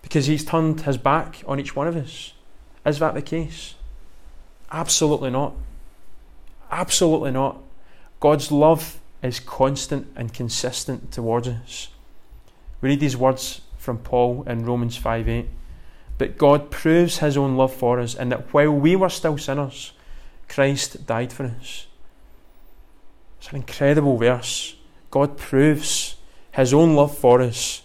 Because 0.02 0.26
He's 0.26 0.44
turned 0.44 0.82
His 0.82 0.98
back 0.98 1.42
on 1.46 1.58
each 1.58 1.74
one 1.74 1.88
of 1.88 1.96
us? 1.96 2.34
Is 2.84 2.98
that 2.98 3.14
the 3.14 3.22
case? 3.22 3.74
Absolutely 4.70 5.30
not. 5.30 5.54
Absolutely 6.70 7.30
not. 7.30 7.58
God's 8.20 8.50
love 8.50 9.00
is 9.22 9.40
constant 9.40 10.06
and 10.16 10.32
consistent 10.32 11.12
towards 11.12 11.48
us. 11.48 11.88
We 12.80 12.90
read 12.90 13.00
these 13.00 13.16
words 13.16 13.62
from 13.78 13.98
Paul 13.98 14.44
in 14.46 14.66
Romans 14.66 14.96
5 14.96 15.28
8. 15.28 15.48
But 16.16 16.38
God 16.38 16.70
proves 16.70 17.18
his 17.18 17.36
own 17.36 17.56
love 17.56 17.74
for 17.74 17.98
us, 17.98 18.14
and 18.14 18.30
that 18.30 18.52
while 18.52 18.70
we 18.70 18.94
were 18.96 19.08
still 19.08 19.38
sinners, 19.38 19.92
Christ 20.48 21.06
died 21.06 21.32
for 21.32 21.44
us. 21.44 21.86
It's 23.44 23.52
an 23.52 23.58
incredible 23.58 24.16
verse. 24.16 24.74
God 25.10 25.36
proves 25.36 26.16
his 26.52 26.72
own 26.72 26.94
love 26.96 27.18
for 27.18 27.42
us, 27.42 27.82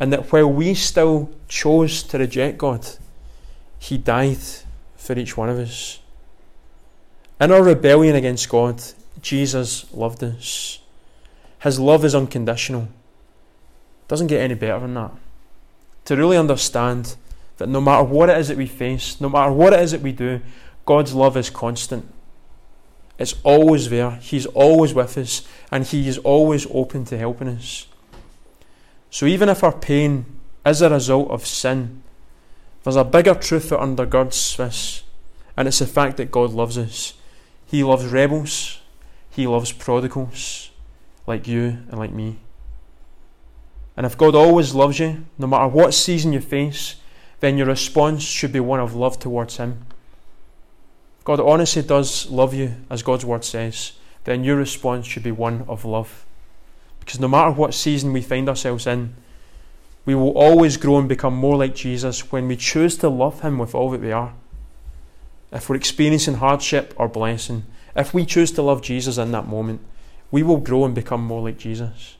and 0.00 0.10
that 0.10 0.32
while 0.32 0.50
we 0.50 0.72
still 0.72 1.28
chose 1.46 2.02
to 2.04 2.16
reject 2.16 2.56
God, 2.56 2.88
he 3.78 3.98
died 3.98 4.38
for 4.96 5.12
each 5.18 5.36
one 5.36 5.50
of 5.50 5.58
us. 5.58 6.00
In 7.38 7.52
our 7.52 7.62
rebellion 7.62 8.16
against 8.16 8.48
God, 8.48 8.82
Jesus 9.20 9.92
loved 9.92 10.24
us. 10.24 10.78
His 11.58 11.78
love 11.78 12.02
is 12.06 12.14
unconditional. 12.14 12.88
Doesn't 14.08 14.28
get 14.28 14.40
any 14.40 14.54
better 14.54 14.80
than 14.80 14.94
that. 14.94 15.12
To 16.06 16.16
really 16.16 16.38
understand 16.38 17.16
that 17.58 17.68
no 17.68 17.82
matter 17.82 18.04
what 18.04 18.30
it 18.30 18.38
is 18.38 18.48
that 18.48 18.56
we 18.56 18.66
face, 18.66 19.20
no 19.20 19.28
matter 19.28 19.52
what 19.52 19.74
it 19.74 19.80
is 19.80 19.90
that 19.90 20.00
we 20.00 20.12
do, 20.12 20.40
God's 20.86 21.12
love 21.12 21.36
is 21.36 21.50
constant. 21.50 22.10
It's 23.18 23.34
always 23.42 23.90
there. 23.90 24.12
He's 24.12 24.46
always 24.46 24.92
with 24.92 25.16
us, 25.16 25.46
and 25.70 25.84
He 25.84 26.08
is 26.08 26.18
always 26.18 26.66
open 26.70 27.04
to 27.06 27.18
helping 27.18 27.48
us. 27.48 27.86
So 29.10 29.26
even 29.26 29.48
if 29.48 29.62
our 29.62 29.72
pain 29.72 30.26
is 30.66 30.82
a 30.82 30.90
result 30.90 31.30
of 31.30 31.46
sin, 31.46 32.02
there's 32.82 32.96
a 32.96 33.04
bigger 33.04 33.34
truth 33.34 33.70
that 33.70 33.78
undergirds 33.78 34.56
this, 34.56 35.04
and 35.56 35.68
it's 35.68 35.78
the 35.78 35.86
fact 35.86 36.16
that 36.16 36.30
God 36.32 36.50
loves 36.50 36.76
us. 36.76 37.14
He 37.64 37.84
loves 37.84 38.06
rebels, 38.06 38.80
He 39.30 39.46
loves 39.46 39.72
prodigals 39.72 40.70
like 41.26 41.46
you 41.46 41.78
and 41.88 41.98
like 41.98 42.12
me. 42.12 42.38
And 43.96 44.04
if 44.04 44.18
God 44.18 44.34
always 44.34 44.74
loves 44.74 44.98
you, 44.98 45.24
no 45.38 45.46
matter 45.46 45.68
what 45.68 45.94
season 45.94 46.32
you 46.32 46.40
face, 46.40 46.96
then 47.40 47.56
your 47.56 47.68
response 47.68 48.22
should 48.22 48.52
be 48.52 48.60
one 48.60 48.80
of 48.80 48.94
love 48.94 49.18
towards 49.18 49.56
Him. 49.56 49.86
God 51.24 51.40
honestly 51.40 51.82
does 51.82 52.30
love 52.30 52.52
you, 52.52 52.74
as 52.90 53.02
God's 53.02 53.24
word 53.24 53.44
says, 53.44 53.92
then 54.24 54.44
your 54.44 54.56
response 54.56 55.06
should 55.06 55.22
be 55.22 55.32
one 55.32 55.64
of 55.68 55.84
love. 55.84 56.24
Because 57.00 57.18
no 57.18 57.28
matter 57.28 57.50
what 57.50 57.74
season 57.74 58.12
we 58.12 58.20
find 58.22 58.48
ourselves 58.48 58.86
in, 58.86 59.14
we 60.06 60.14
will 60.14 60.36
always 60.36 60.76
grow 60.76 60.98
and 60.98 61.08
become 61.08 61.34
more 61.34 61.56
like 61.56 61.74
Jesus 61.74 62.30
when 62.30 62.46
we 62.46 62.56
choose 62.56 62.96
to 62.98 63.08
love 63.08 63.40
Him 63.40 63.58
with 63.58 63.74
all 63.74 63.90
that 63.90 64.02
we 64.02 64.12
are. 64.12 64.34
If 65.50 65.68
we're 65.68 65.76
experiencing 65.76 66.34
hardship 66.34 66.92
or 66.96 67.08
blessing, 67.08 67.64
if 67.96 68.12
we 68.12 68.26
choose 68.26 68.50
to 68.52 68.62
love 68.62 68.82
Jesus 68.82 69.16
in 69.16 69.32
that 69.32 69.46
moment, 69.46 69.80
we 70.30 70.42
will 70.42 70.58
grow 70.58 70.84
and 70.84 70.94
become 70.94 71.24
more 71.24 71.42
like 71.42 71.56
Jesus. 71.56 72.16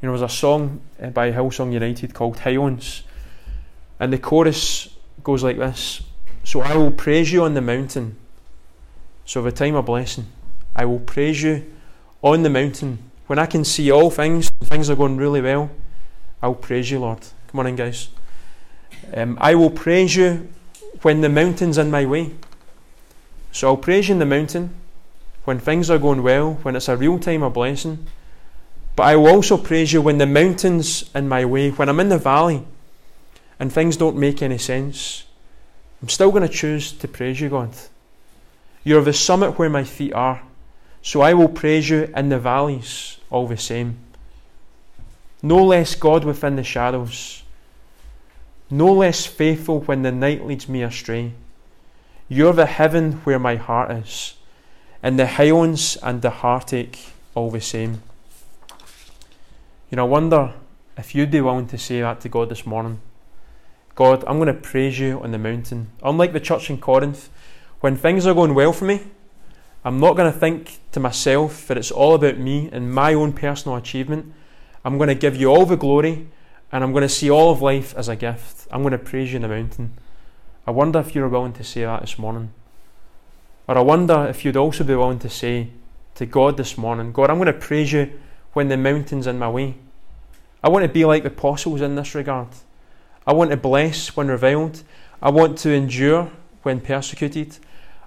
You 0.00 0.08
know, 0.08 0.18
there's 0.18 0.32
a 0.32 0.34
song 0.34 0.80
uh, 1.00 1.10
by 1.10 1.30
Hillsong 1.30 1.72
United 1.72 2.14
called 2.14 2.40
Highlands, 2.40 3.04
and 4.00 4.12
the 4.12 4.18
chorus 4.18 4.96
goes 5.22 5.44
like 5.44 5.58
this 5.58 6.02
So 6.44 6.60
I 6.60 6.76
will 6.76 6.90
praise 6.90 7.32
you 7.32 7.44
on 7.44 7.54
the 7.54 7.60
mountain. 7.60 8.16
So, 9.24 9.40
the 9.42 9.52
time 9.52 9.76
of 9.76 9.86
blessing, 9.86 10.26
I 10.74 10.84
will 10.84 10.98
praise 10.98 11.42
you 11.42 11.64
on 12.22 12.42
the 12.42 12.50
mountain. 12.50 12.98
When 13.28 13.38
I 13.38 13.46
can 13.46 13.64
see 13.64 13.90
all 13.90 14.10
things, 14.10 14.50
things 14.64 14.90
are 14.90 14.96
going 14.96 15.16
really 15.16 15.40
well, 15.40 15.70
I'll 16.42 16.54
praise 16.54 16.90
you, 16.90 16.98
Lord. 16.98 17.20
Come 17.48 17.60
on 17.60 17.66
in, 17.68 17.76
guys. 17.76 18.08
Um, 19.14 19.38
I 19.40 19.54
will 19.54 19.70
praise 19.70 20.16
you 20.16 20.48
when 21.02 21.20
the 21.20 21.28
mountain's 21.28 21.78
in 21.78 21.90
my 21.90 22.04
way. 22.04 22.32
So 23.52 23.68
I'll 23.68 23.76
praise 23.76 24.08
you 24.08 24.14
in 24.14 24.18
the 24.18 24.26
mountain 24.26 24.74
when 25.44 25.58
things 25.58 25.90
are 25.90 25.98
going 25.98 26.22
well, 26.22 26.54
when 26.62 26.76
it's 26.76 26.88
a 26.88 26.96
real 26.96 27.18
time 27.18 27.42
of 27.42 27.54
blessing. 27.54 28.06
But 28.96 29.04
I 29.04 29.16
will 29.16 29.28
also 29.28 29.56
praise 29.56 29.92
you 29.92 30.02
when 30.02 30.18
the 30.18 30.26
mountain's 30.26 31.10
in 31.14 31.28
my 31.28 31.44
way, 31.44 31.70
when 31.70 31.88
I'm 31.88 32.00
in 32.00 32.08
the 32.08 32.18
valley 32.18 32.64
and 33.58 33.72
things 33.72 33.96
don't 33.96 34.16
make 34.16 34.42
any 34.42 34.58
sense. 34.58 35.24
I'm 36.02 36.08
still 36.08 36.30
going 36.30 36.42
to 36.42 36.52
choose 36.52 36.92
to 36.92 37.08
praise 37.08 37.40
you, 37.40 37.48
God. 37.48 37.70
You're 38.82 39.02
the 39.02 39.12
summit 39.12 39.58
where 39.58 39.70
my 39.70 39.84
feet 39.84 40.12
are. 40.12 40.42
So 41.00 41.20
I 41.20 41.34
will 41.34 41.48
praise 41.48 41.88
you 41.88 42.12
in 42.14 42.28
the 42.28 42.38
valleys 42.38 43.18
all 43.30 43.46
the 43.46 43.56
same. 43.56 43.96
No 45.42 45.64
less 45.64 45.94
God 45.94 46.24
within 46.24 46.56
the 46.56 46.64
shadows. 46.64 47.42
No 48.70 48.92
less 48.92 49.26
faithful 49.26 49.80
when 49.80 50.02
the 50.02 50.12
night 50.12 50.46
leads 50.46 50.68
me 50.68 50.82
astray. 50.82 51.32
You're 52.28 52.52
the 52.52 52.66
heaven 52.66 53.14
where 53.24 53.38
my 53.38 53.56
heart 53.56 53.90
is, 53.90 54.34
and 55.02 55.18
the 55.18 55.26
highlands 55.26 55.96
and 56.02 56.22
the 56.22 56.30
heartache 56.30 57.12
all 57.34 57.50
the 57.50 57.60
same. 57.60 58.00
You 59.90 59.96
know, 59.96 60.06
I 60.06 60.08
wonder 60.08 60.54
if 60.96 61.14
you'd 61.14 61.30
be 61.30 61.40
willing 61.40 61.66
to 61.68 61.78
say 61.78 62.00
that 62.00 62.20
to 62.22 62.28
God 62.28 62.48
this 62.48 62.64
morning. 62.64 63.00
God, 63.94 64.24
I'm 64.26 64.38
going 64.38 64.46
to 64.46 64.54
praise 64.54 64.98
you 64.98 65.22
on 65.22 65.32
the 65.32 65.38
mountain. 65.38 65.90
Unlike 66.02 66.32
the 66.32 66.40
church 66.40 66.70
in 66.70 66.78
Corinth, 66.78 67.28
when 67.80 67.96
things 67.96 68.26
are 68.26 68.34
going 68.34 68.54
well 68.54 68.72
for 68.72 68.86
me, 68.86 69.02
I'm 69.84 69.98
not 69.98 70.16
going 70.16 70.32
to 70.32 70.38
think 70.38 70.78
to 70.92 71.00
myself 71.00 71.66
that 71.66 71.76
it's 71.76 71.90
all 71.90 72.14
about 72.14 72.38
me 72.38 72.68
and 72.72 72.94
my 72.94 73.12
own 73.12 73.32
personal 73.32 73.76
achievement. 73.76 74.32
I'm 74.84 74.96
going 74.96 75.08
to 75.08 75.14
give 75.14 75.36
you 75.36 75.48
all 75.48 75.66
the 75.66 75.76
glory 75.76 76.28
and 76.70 76.82
I'm 76.82 76.92
going 76.92 77.02
to 77.02 77.08
see 77.08 77.30
all 77.30 77.52
of 77.52 77.60
life 77.60 77.94
as 77.96 78.08
a 78.08 78.16
gift. 78.16 78.66
I'm 78.70 78.82
going 78.82 78.92
to 78.92 78.98
praise 78.98 79.32
you 79.32 79.36
in 79.36 79.42
the 79.42 79.48
mountain. 79.48 79.92
I 80.66 80.70
wonder 80.70 81.00
if 81.00 81.14
you're 81.14 81.28
willing 81.28 81.52
to 81.54 81.64
say 81.64 81.82
that 81.82 82.00
this 82.00 82.18
morning. 82.18 82.52
Or 83.68 83.76
I 83.76 83.80
wonder 83.80 84.26
if 84.26 84.44
you'd 84.44 84.56
also 84.56 84.84
be 84.84 84.94
willing 84.94 85.18
to 85.18 85.28
say 85.28 85.68
to 86.14 86.26
God 86.26 86.56
this 86.56 86.78
morning, 86.78 87.12
God, 87.12 87.30
I'm 87.30 87.38
going 87.38 87.46
to 87.46 87.52
praise 87.52 87.92
you 87.92 88.18
when 88.52 88.68
the 88.68 88.76
mountain's 88.76 89.26
in 89.26 89.38
my 89.38 89.50
way. 89.50 89.76
I 90.62 90.68
want 90.68 90.84
to 90.84 90.88
be 90.88 91.04
like 91.04 91.24
the 91.24 91.28
apostles 91.30 91.80
in 91.80 91.96
this 91.96 92.14
regard. 92.14 92.48
I 93.26 93.32
want 93.32 93.50
to 93.50 93.56
bless 93.56 94.16
when 94.16 94.28
reviled. 94.28 94.82
I 95.20 95.30
want 95.30 95.58
to 95.58 95.70
endure 95.70 96.30
when 96.62 96.80
persecuted. 96.80 97.58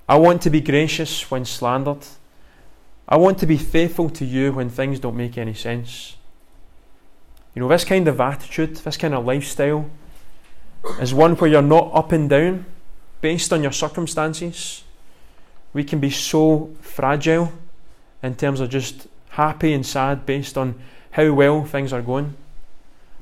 I 0.08 0.17
want 0.17 0.41
to 0.43 0.49
be 0.49 0.62
gracious 0.62 1.32
when 1.32 1.45
slandered. 1.45 2.06
I 3.08 3.17
want 3.17 3.38
to 3.39 3.45
be 3.45 3.58
faithful 3.58 4.10
to 4.12 4.25
you 4.25 4.51
when 4.51 4.69
things 4.69 4.99
don't 4.99 5.15
make 5.15 5.38
any 5.38 5.54
sense. 5.54 6.17
You 7.54 7.62
know, 7.62 7.69
this 7.69 7.86
kind 7.86 8.08
of 8.08 8.19
attitude, 8.19 8.75
this 8.78 8.97
kind 8.97 9.13
of 9.13 9.25
lifestyle, 9.25 9.89
is 10.99 11.13
one 11.13 11.36
where 11.36 11.49
you're 11.49 11.62
not 11.62 11.91
up 11.93 12.12
and 12.12 12.30
down 12.30 12.65
based 13.21 13.54
on 13.54 13.63
your 13.63 13.71
circumstances. 13.71 14.84
We 15.73 15.84
can 15.84 15.99
be 15.99 16.10
so 16.10 16.75
fragile 16.82 17.54
in 18.21 18.36
terms 18.36 18.60
of 18.60 18.69
just 18.69 19.08
happy 19.30 19.73
and 19.73 19.86
sad 19.86 20.25
based 20.25 20.58
on 20.58 20.75
how 21.12 21.32
well 21.34 21.63
things 21.63 21.93
are 21.93 22.01
going. 22.01 22.36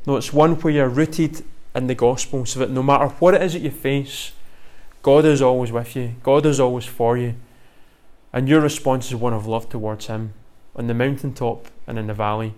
No, 0.06 0.18
it's 0.18 0.34
one 0.34 0.56
where 0.56 0.74
you're 0.74 0.90
rooted 0.90 1.44
in 1.76 1.88
the 1.88 1.96
gospel 1.96 2.46
so 2.46 2.60
that 2.60 2.70
no 2.70 2.84
matter 2.84 3.08
what 3.08 3.34
it 3.34 3.42
is 3.42 3.54
that 3.54 3.62
you 3.62 3.72
face, 3.72 4.32
God 5.02 5.26
is 5.26 5.42
always 5.42 5.72
with 5.72 5.96
you, 5.96 6.16
God 6.24 6.46
is 6.46 6.60
always 6.60 6.86
for 6.86 7.18
you. 7.18 7.36
And 8.32 8.50
your 8.50 8.62
response 8.62 9.08
is 9.08 9.16
one 9.16 9.34
of 9.34 9.46
love 9.46 9.70
towards 9.70 10.08
Him 10.08 10.34
on 10.76 10.88
the 10.88 10.94
mountaintop 10.94 11.68
and 11.86 12.00
in 12.00 12.08
the 12.08 12.14
valley. 12.14 12.54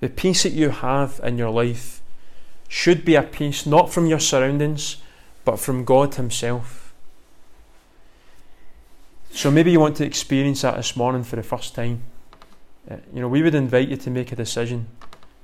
The 0.00 0.08
peace 0.08 0.42
that 0.42 0.52
you 0.52 0.70
have 0.70 1.20
in 1.24 1.38
your 1.38 1.50
life 1.50 2.00
should 2.68 3.04
be 3.04 3.14
a 3.14 3.22
peace 3.22 3.66
not 3.66 3.92
from 3.92 4.06
your 4.06 4.20
surroundings, 4.20 4.98
but 5.44 5.58
from 5.58 5.84
God 5.84 6.14
Himself. 6.14 6.94
So 9.30 9.50
maybe 9.50 9.72
you 9.72 9.80
want 9.80 9.96
to 9.96 10.04
experience 10.04 10.62
that 10.62 10.76
this 10.76 10.96
morning 10.96 11.24
for 11.24 11.36
the 11.36 11.42
first 11.42 11.74
time. 11.74 12.02
Uh, 12.90 12.96
you 13.12 13.20
know, 13.20 13.28
we 13.28 13.42
would 13.42 13.54
invite 13.54 13.88
you 13.88 13.96
to 13.96 14.10
make 14.10 14.32
a 14.32 14.36
decision 14.36 14.86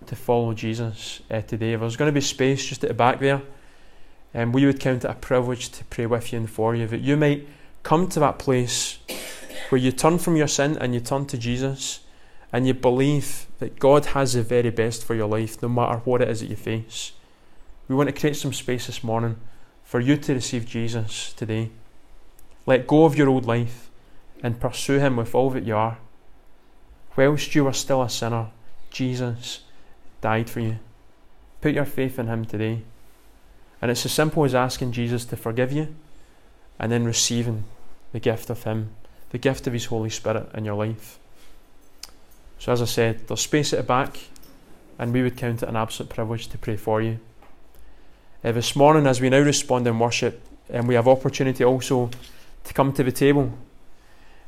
to 0.06 0.16
follow 0.16 0.54
Jesus 0.54 1.22
uh, 1.30 1.40
today. 1.42 1.72
If 1.72 1.80
there's 1.80 1.96
going 1.96 2.08
to 2.08 2.12
be 2.12 2.20
space 2.20 2.64
just 2.64 2.84
at 2.84 2.88
the 2.88 2.94
back 2.94 3.20
there, 3.20 3.42
and 4.34 4.44
um, 4.44 4.52
we 4.52 4.64
would 4.64 4.80
count 4.80 5.04
it 5.04 5.10
a 5.10 5.14
privilege 5.14 5.68
to 5.70 5.84
pray 5.84 6.06
with 6.06 6.32
you 6.32 6.38
and 6.38 6.50
for 6.50 6.74
you, 6.74 6.86
that 6.86 7.00
you 7.00 7.16
might 7.16 7.46
come 7.82 8.08
to 8.08 8.20
that 8.20 8.38
place 8.38 8.98
where 9.68 9.80
you 9.80 9.92
turn 9.92 10.18
from 10.18 10.36
your 10.36 10.48
sin 10.48 10.78
and 10.78 10.94
you 10.94 11.00
turn 11.00 11.26
to 11.26 11.36
Jesus 11.36 12.00
and 12.52 12.66
you 12.66 12.74
believe 12.74 13.46
that 13.58 13.78
God 13.78 14.06
has 14.06 14.34
the 14.34 14.42
very 14.42 14.70
best 14.70 15.04
for 15.04 15.14
your 15.14 15.28
life, 15.28 15.62
no 15.62 15.68
matter 15.68 15.98
what 16.04 16.22
it 16.22 16.28
is 16.28 16.40
that 16.40 16.50
you 16.50 16.56
face. 16.56 17.12
We 17.88 17.94
want 17.94 18.08
to 18.08 18.18
create 18.18 18.36
some 18.36 18.52
space 18.52 18.86
this 18.86 19.02
morning 19.02 19.36
for 19.82 20.00
you 20.00 20.16
to 20.16 20.34
receive 20.34 20.66
Jesus 20.66 21.32
today. 21.32 21.70
Let 22.66 22.86
go 22.86 23.04
of 23.04 23.16
your 23.16 23.28
old 23.28 23.46
life 23.46 23.90
and 24.42 24.60
pursue 24.60 24.98
Him 24.98 25.16
with 25.16 25.34
all 25.34 25.50
that 25.50 25.64
you 25.64 25.76
are. 25.76 25.98
Whilst 27.16 27.54
you 27.54 27.66
are 27.66 27.72
still 27.72 28.02
a 28.02 28.08
sinner, 28.08 28.50
Jesus 28.90 29.60
died 30.22 30.48
for 30.48 30.60
you. 30.60 30.78
Put 31.60 31.74
your 31.74 31.84
faith 31.84 32.18
in 32.18 32.28
Him 32.28 32.46
today. 32.46 32.82
And 33.82 33.90
it's 33.90 34.06
as 34.06 34.12
simple 34.12 34.44
as 34.44 34.54
asking 34.54 34.92
Jesus 34.92 35.26
to 35.26 35.36
forgive 35.36 35.72
you 35.72 35.94
and 36.78 36.90
then 36.90 37.04
receiving 37.04 37.64
the 38.12 38.20
gift 38.20 38.48
of 38.48 38.62
Him, 38.62 38.90
the 39.30 39.38
gift 39.38 39.66
of 39.66 39.74
His 39.74 39.86
Holy 39.86 40.08
Spirit 40.08 40.48
in 40.54 40.64
your 40.64 40.76
life. 40.76 41.18
So, 42.58 42.72
as 42.72 42.80
I 42.80 42.86
said, 42.86 43.26
there's 43.26 43.40
space 43.40 43.72
at 43.72 43.80
the 43.80 43.82
back, 43.82 44.18
and 44.98 45.12
we 45.12 45.22
would 45.22 45.36
count 45.36 45.62
it 45.62 45.68
an 45.68 45.76
absolute 45.76 46.10
privilege 46.10 46.46
to 46.48 46.58
pray 46.58 46.76
for 46.76 47.02
you. 47.02 47.18
Uh, 48.44 48.52
this 48.52 48.76
morning, 48.76 49.06
as 49.06 49.20
we 49.20 49.30
now 49.30 49.40
respond 49.40 49.86
in 49.86 49.98
worship, 49.98 50.40
and 50.70 50.86
we 50.86 50.94
have 50.94 51.08
opportunity 51.08 51.64
also 51.64 52.10
to 52.64 52.72
come 52.72 52.92
to 52.92 53.02
the 53.02 53.12
table. 53.12 53.52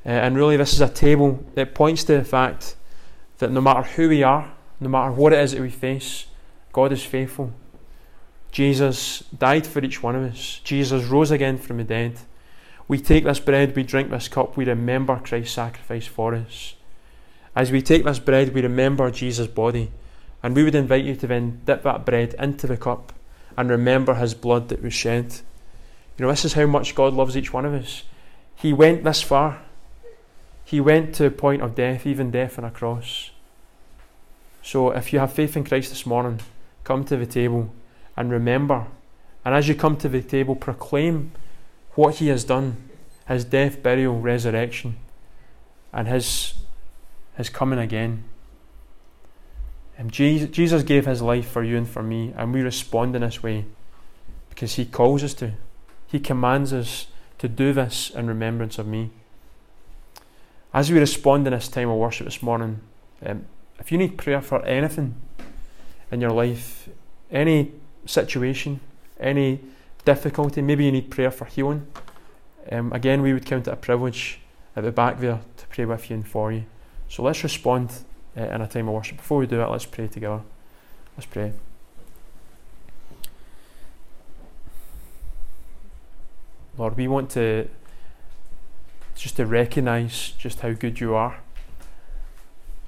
Uh, 0.06 0.10
and 0.10 0.36
really, 0.36 0.56
this 0.56 0.72
is 0.72 0.80
a 0.80 0.88
table 0.88 1.44
that 1.54 1.74
points 1.74 2.04
to 2.04 2.18
the 2.18 2.24
fact 2.24 2.76
that 3.38 3.50
no 3.50 3.60
matter 3.60 3.82
who 3.82 4.08
we 4.08 4.22
are, 4.22 4.53
no 4.80 4.88
matter 4.88 5.12
what 5.12 5.32
it 5.32 5.38
is 5.38 5.52
that 5.52 5.60
we 5.60 5.70
face, 5.70 6.26
God 6.72 6.92
is 6.92 7.04
faithful. 7.04 7.52
Jesus 8.50 9.24
died 9.36 9.66
for 9.66 9.84
each 9.84 10.02
one 10.02 10.14
of 10.14 10.22
us. 10.22 10.60
Jesus 10.62 11.04
rose 11.04 11.30
again 11.30 11.58
from 11.58 11.78
the 11.78 11.84
dead. 11.84 12.20
We 12.86 12.98
take 12.98 13.24
this 13.24 13.40
bread, 13.40 13.74
we 13.74 13.82
drink 13.82 14.10
this 14.10 14.28
cup, 14.28 14.56
we 14.56 14.64
remember 14.64 15.16
Christ's 15.16 15.54
sacrifice 15.54 16.06
for 16.06 16.34
us. 16.34 16.74
As 17.56 17.72
we 17.72 17.82
take 17.82 18.04
this 18.04 18.18
bread, 18.18 18.52
we 18.52 18.62
remember 18.62 19.10
Jesus' 19.10 19.46
body. 19.46 19.90
And 20.42 20.54
we 20.54 20.62
would 20.62 20.74
invite 20.74 21.04
you 21.04 21.16
to 21.16 21.26
then 21.26 21.62
dip 21.64 21.82
that 21.84 22.04
bread 22.04 22.34
into 22.38 22.66
the 22.66 22.76
cup 22.76 23.12
and 23.56 23.70
remember 23.70 24.14
his 24.14 24.34
blood 24.34 24.68
that 24.68 24.82
was 24.82 24.92
shed. 24.92 25.36
You 26.16 26.24
know, 26.24 26.30
this 26.30 26.44
is 26.44 26.52
how 26.52 26.66
much 26.66 26.94
God 26.94 27.14
loves 27.14 27.36
each 27.36 27.52
one 27.52 27.64
of 27.64 27.72
us. 27.72 28.02
He 28.54 28.72
went 28.72 29.04
this 29.04 29.22
far. 29.22 29.62
He 30.64 30.80
went 30.80 31.14
to 31.16 31.26
a 31.26 31.30
point 31.30 31.62
of 31.62 31.74
death, 31.74 32.06
even 32.06 32.30
death 32.30 32.58
on 32.58 32.64
a 32.64 32.70
cross. 32.70 33.30
So 34.64 34.92
if 34.92 35.12
you 35.12 35.18
have 35.18 35.30
faith 35.30 35.58
in 35.58 35.64
Christ 35.64 35.90
this 35.90 36.06
morning, 36.06 36.40
come 36.84 37.04
to 37.04 37.18
the 37.18 37.26
table 37.26 37.70
and 38.16 38.30
remember. 38.30 38.86
And 39.44 39.54
as 39.54 39.68
you 39.68 39.74
come 39.74 39.98
to 39.98 40.08
the 40.08 40.22
table, 40.22 40.56
proclaim 40.56 41.32
what 41.96 42.14
He 42.14 42.28
has 42.28 42.44
done 42.44 42.88
His 43.28 43.44
death, 43.44 43.82
burial, 43.82 44.18
resurrection, 44.18 44.96
and 45.92 46.08
His, 46.08 46.54
his 47.36 47.50
coming 47.50 47.78
again. 47.78 48.24
And 49.98 50.10
Jesus 50.10 50.82
gave 50.82 51.04
His 51.04 51.20
life 51.20 51.46
for 51.46 51.62
you 51.62 51.76
and 51.76 51.88
for 51.88 52.02
me, 52.02 52.32
and 52.34 52.54
we 52.54 52.62
respond 52.62 53.14
in 53.14 53.20
this 53.20 53.42
way 53.42 53.66
because 54.48 54.76
He 54.76 54.86
calls 54.86 55.22
us 55.22 55.34
to. 55.34 55.52
He 56.06 56.18
commands 56.18 56.72
us 56.72 57.08
to 57.36 57.48
do 57.48 57.74
this 57.74 58.08
in 58.08 58.28
remembrance 58.28 58.78
of 58.78 58.86
me. 58.86 59.10
As 60.72 60.90
we 60.90 60.98
respond 60.98 61.46
in 61.46 61.52
this 61.52 61.68
time 61.68 61.90
of 61.90 61.98
worship 61.98 62.24
this 62.24 62.42
morning, 62.42 62.80
um, 63.26 63.44
if 63.78 63.92
you 63.92 63.98
need 63.98 64.16
prayer 64.16 64.40
for 64.40 64.64
anything 64.64 65.14
in 66.10 66.20
your 66.20 66.30
life, 66.30 66.88
any 67.30 67.72
situation, 68.06 68.80
any 69.18 69.60
difficulty, 70.04 70.62
maybe 70.62 70.84
you 70.84 70.92
need 70.92 71.10
prayer 71.10 71.30
for 71.30 71.44
healing, 71.44 71.86
um, 72.70 72.92
again, 72.92 73.20
we 73.22 73.32
would 73.32 73.44
count 73.44 73.68
it 73.68 73.72
a 73.72 73.76
privilege 73.76 74.40
at 74.76 74.84
the 74.84 74.92
back 74.92 75.20
there 75.20 75.40
to 75.56 75.66
pray 75.66 75.84
with 75.84 76.08
you 76.10 76.16
and 76.16 76.26
for 76.26 76.52
you. 76.52 76.64
So 77.08 77.22
let's 77.22 77.42
respond 77.42 77.92
uh, 78.36 78.42
in 78.42 78.60
a 78.60 78.66
time 78.66 78.88
of 78.88 78.94
worship. 78.94 79.18
Before 79.18 79.38
we 79.38 79.46
do 79.46 79.60
it, 79.60 79.68
let's 79.68 79.86
pray 79.86 80.08
together. 80.08 80.40
Let's 81.16 81.26
pray. 81.26 81.52
Lord, 86.76 86.96
we 86.96 87.06
want 87.06 87.30
to 87.30 87.68
just 89.14 89.36
to 89.36 89.46
recognize 89.46 90.32
just 90.38 90.60
how 90.60 90.72
good 90.72 90.98
you 90.98 91.14
are 91.14 91.38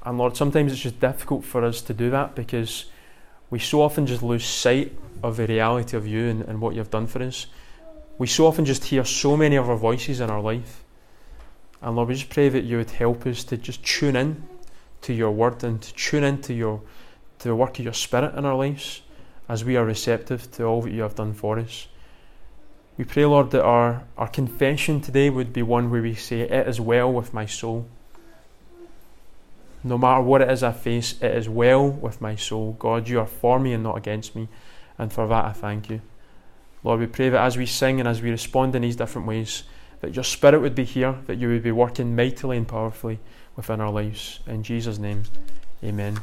And 0.07 0.19
Lord, 0.19 0.37
sometimes 0.37 0.73
it's 0.73 0.81
just 0.81 1.01
difficult 1.01 1.45
for 1.45 1.65
us 1.65 1.83
to 1.83 1.93
do 1.93 2.11
that 2.11 2.37
because 2.37 2.87
we 3.51 3.59
so 3.59 3.83
often 3.83 4.07
just 4.07 4.23
lose 4.23 4.47
sight 4.47 4.97
of 5.21 5.37
the 5.37 5.49
reality 5.49 5.97
of 5.97 6.07
you 6.07 6.29
and, 6.29 6.43
and 6.43 6.61
what 6.61 6.77
you've 6.77 6.93
done 6.93 7.09
for 7.09 7.21
us. 7.25 7.49
We 8.17 8.29
so 8.29 8.47
often 8.47 8.65
just 8.65 8.85
hear 8.85 9.05
so 9.05 9.37
many 9.37 9.59
other 9.59 9.75
voices 9.75 10.21
in 10.21 10.31
our 10.31 10.41
life. 10.41 10.85
And 11.83 11.97
Lord, 11.97 12.09
we 12.09 12.15
just 12.15 12.31
pray 12.31 12.49
that 12.49 12.63
you 12.63 12.77
would 12.77 12.93
help 12.93 13.27
us 13.27 13.43
to 13.45 13.57
just 13.57 13.85
tune 13.85 14.15
in 14.15 14.45
to 15.03 15.13
your 15.13 15.33
word 15.33 15.65
and 15.65 15.83
to 15.83 15.93
tune 15.95 16.23
into 16.23 16.55
your 16.55 16.83
to 17.41 17.49
the 17.49 17.57
work 17.57 17.79
of 17.81 17.85
your 17.85 17.93
spirit 17.93 18.35
in 18.37 18.45
our 18.45 18.57
lives 18.57 19.03
as 19.49 19.65
we 19.65 19.77
are 19.77 19.85
receptive 19.85 20.51
to 20.53 20.65
all 20.65 20.83
that 20.83 20.93
you 20.93 21.03
have 21.03 21.17
done 21.17 21.35
for 21.35 21.59
us. 21.59 21.89
We 22.97 23.05
pray, 23.05 23.27
Lord, 23.27 23.51
that 23.51 23.63
our, 23.63 24.05
our 24.17 24.29
confession 24.29 25.01
today 25.01 25.31
would 25.31 25.53
be 25.53 25.63
one 25.63 25.91
where 25.91 26.01
we 26.01 26.15
say, 26.15 26.43
It 26.43 26.69
is 26.69 26.81
well 26.81 27.13
with 27.13 27.35
my 27.35 27.45
soul. 27.45 27.89
No 29.87 29.97
matter 29.97 30.21
what 30.21 30.43
it 30.43 30.51
is 30.51 30.65
I 30.65 30.73
face, 30.73 31.15
it 31.23 31.33
is 31.37 31.49
well 31.49 31.89
with 31.89 32.21
my 32.21 32.35
soul. 32.35 32.75
God, 32.77 33.09
you 33.09 33.21
are 33.21 33.27
for 33.27 33.61
me 33.61 33.73
and 33.73 33.85
not 33.85 33.97
against 33.97 34.35
me. 34.35 34.49
And 34.99 35.13
for 35.13 35.29
that 35.29 35.45
I 35.45 35.53
thank 35.53 35.89
you. 35.89 36.01
Lord, 36.83 36.99
we 36.99 37.07
pray 37.07 37.29
that 37.29 37.41
as 37.41 37.57
we 37.57 37.67
sing 37.67 38.01
and 38.01 38.09
as 38.09 38.21
we 38.21 38.31
respond 38.31 38.75
in 38.75 38.83
these 38.83 38.97
different 38.97 39.29
ways, 39.29 39.63
that 40.01 40.17
your 40.17 40.25
Spirit 40.25 40.61
would 40.61 40.75
be 40.75 40.83
here, 40.83 41.15
that 41.29 41.37
you 41.37 41.47
would 41.49 41.63
be 41.63 41.71
working 41.71 42.17
mightily 42.17 42.57
and 42.57 42.67
powerfully 42.67 43.21
within 43.55 43.81
our 43.81 43.91
lives. 43.91 44.41
In 44.49 44.65
Jesus' 44.65 44.99
name, 44.99 45.23
amen. 45.85 46.19